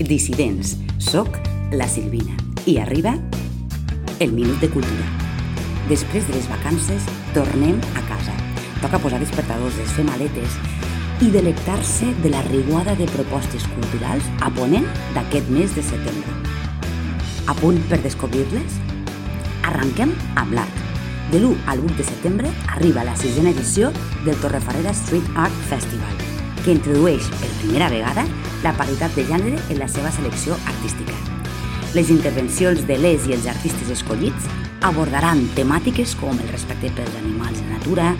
[0.00, 0.04] 1...
[0.04, 1.38] Dissidents, soc
[1.72, 2.34] la Silvina
[2.66, 3.14] i arriba
[4.18, 5.06] el Minut de Cultura.
[5.88, 7.06] Després de les vacances,
[7.36, 8.43] tornem a casa.
[8.84, 10.58] Toca posar despertadors, desfer maletes
[11.24, 16.34] i delectar-se de la riuada de propostes culturals a ponent d'aquest mes de setembre.
[17.48, 18.76] A punt per descobrir-les?
[19.64, 20.82] Arranquem amb l'art.
[21.32, 23.88] De l'1 al 8 de setembre arriba la sisena edició
[24.26, 26.20] del Torrefarrera Street Art Festival,
[26.60, 28.26] que introdueix per primera vegada
[28.66, 31.16] la paritat de gènere en la seva selecció artística.
[31.96, 34.52] Les intervencions de les i els artistes escollits
[34.84, 38.12] abordaran temàtiques com el respecte pels animals de natura,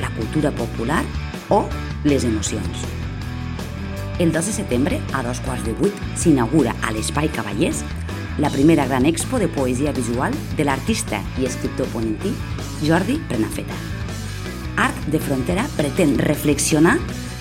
[0.00, 1.04] la cultura popular
[1.48, 1.66] o
[2.04, 2.86] les emocions.
[4.20, 7.84] El 2 de setembre, a dos quarts de vuit, s'inaugura a l'Espai Cavallers
[8.38, 12.32] la primera gran expo de poesia visual de l'artista i escriptor ponentí
[12.84, 13.76] Jordi Prenafeta.
[14.76, 16.98] Art de Frontera pretén reflexionar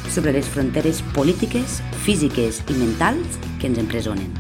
[0.10, 4.32] sobre les fronteres polítiques, físiques i mentals que ens empresonen.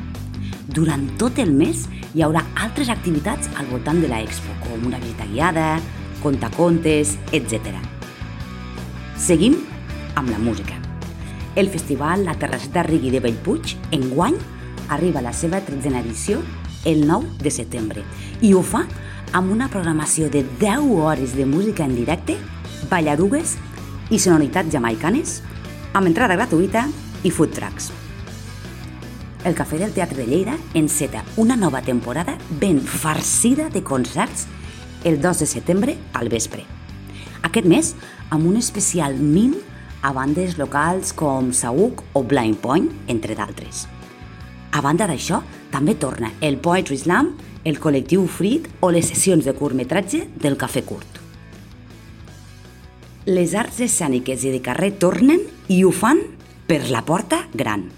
[0.67, 4.99] Durant tot el mes hi haurà altres activitats al voltant de la expo, com una
[4.99, 5.77] visita guiada,
[6.23, 7.98] contacontes, etc.
[9.19, 9.57] Seguim
[10.15, 10.77] amb la música.
[11.59, 14.37] El festival La Terrasseta Rigui de Bellpuig, enguany,
[14.87, 16.39] arriba a la seva tretzena edició
[16.87, 18.05] el 9 de setembre
[18.39, 18.85] i ho fa
[19.35, 22.37] amb una programació de 10 hores de música en directe,
[22.89, 23.57] ballarugues
[24.09, 25.41] i sonoritats jamaicanes,
[25.91, 26.85] amb entrada gratuïta
[27.21, 27.91] i food trucks.
[29.43, 34.47] El Cafè del Teatre de Lleida enceta una nova temporada ben farcida de concerts
[35.03, 36.63] el 2 de setembre al vespre.
[37.43, 37.93] Aquest mes,
[38.29, 39.55] amb un especial mim
[40.01, 43.87] a bandes locals com Saúc o Blind Point, entre d'altres.
[44.71, 45.41] A banda d'això,
[45.73, 47.33] també torna el Poetry Slam,
[47.65, 51.17] el col·lectiu Frit o les sessions de curtmetratge del Cafè Curt.
[53.29, 56.21] Les arts escèniques i de carrer tornen i ho fan
[56.69, 57.89] per la porta gran.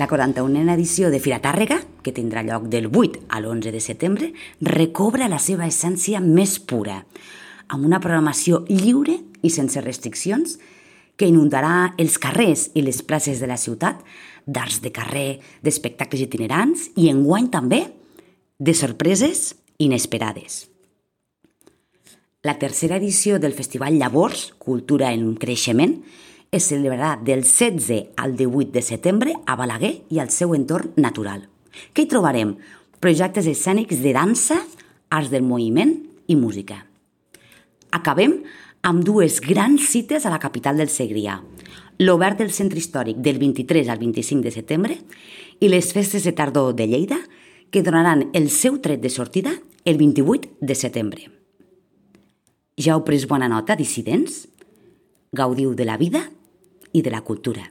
[0.00, 4.30] La 41a edició de Fira Tàrrega, que tindrà lloc del 8 a l'11 de setembre,
[4.62, 7.02] recobra la seva essència més pura,
[7.68, 10.58] amb una programació lliure i sense restriccions
[11.16, 14.00] que inundarà els carrers i les places de la ciutat
[14.46, 17.84] d'arts de carrer, d'espectacles itinerants i enguany també
[18.58, 20.66] de sorpreses inesperades.
[22.42, 26.00] La tercera edició del Festival Llavors, Cultura en Creixement,
[26.50, 31.46] es celebrarà del 16 al 18 de setembre a Balaguer i al seu entorn natural.
[31.94, 32.56] Què hi trobarem?
[33.00, 34.58] Projectes escènics de dansa,
[35.08, 35.94] arts del moviment
[36.26, 36.82] i música.
[37.92, 41.36] Acabem amb dues grans cites a la capital del Segrià,
[41.98, 44.96] l'Obert del Centre Històric del 23 al 25 de setembre
[45.60, 47.18] i les festes de tardor de Lleida,
[47.70, 49.54] que donaran el seu tret de sortida
[49.84, 51.30] el 28 de setembre.
[52.74, 54.48] Ja heu pres bona nota, dissidents?
[55.32, 56.26] Gaudiu de la vida
[56.92, 57.70] i de la cultura.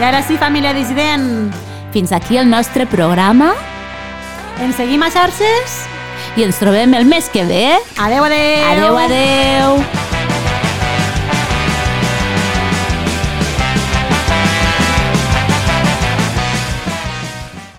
[0.00, 1.52] I ara sí, família dissident,
[1.92, 3.54] Fins aquí el nostre programa
[4.62, 5.99] ens seguim a xarxes?
[6.36, 7.66] I ens trobem el mes que ve.
[7.98, 8.70] Adeu, adeu!
[8.70, 10.09] Adeu, adeu!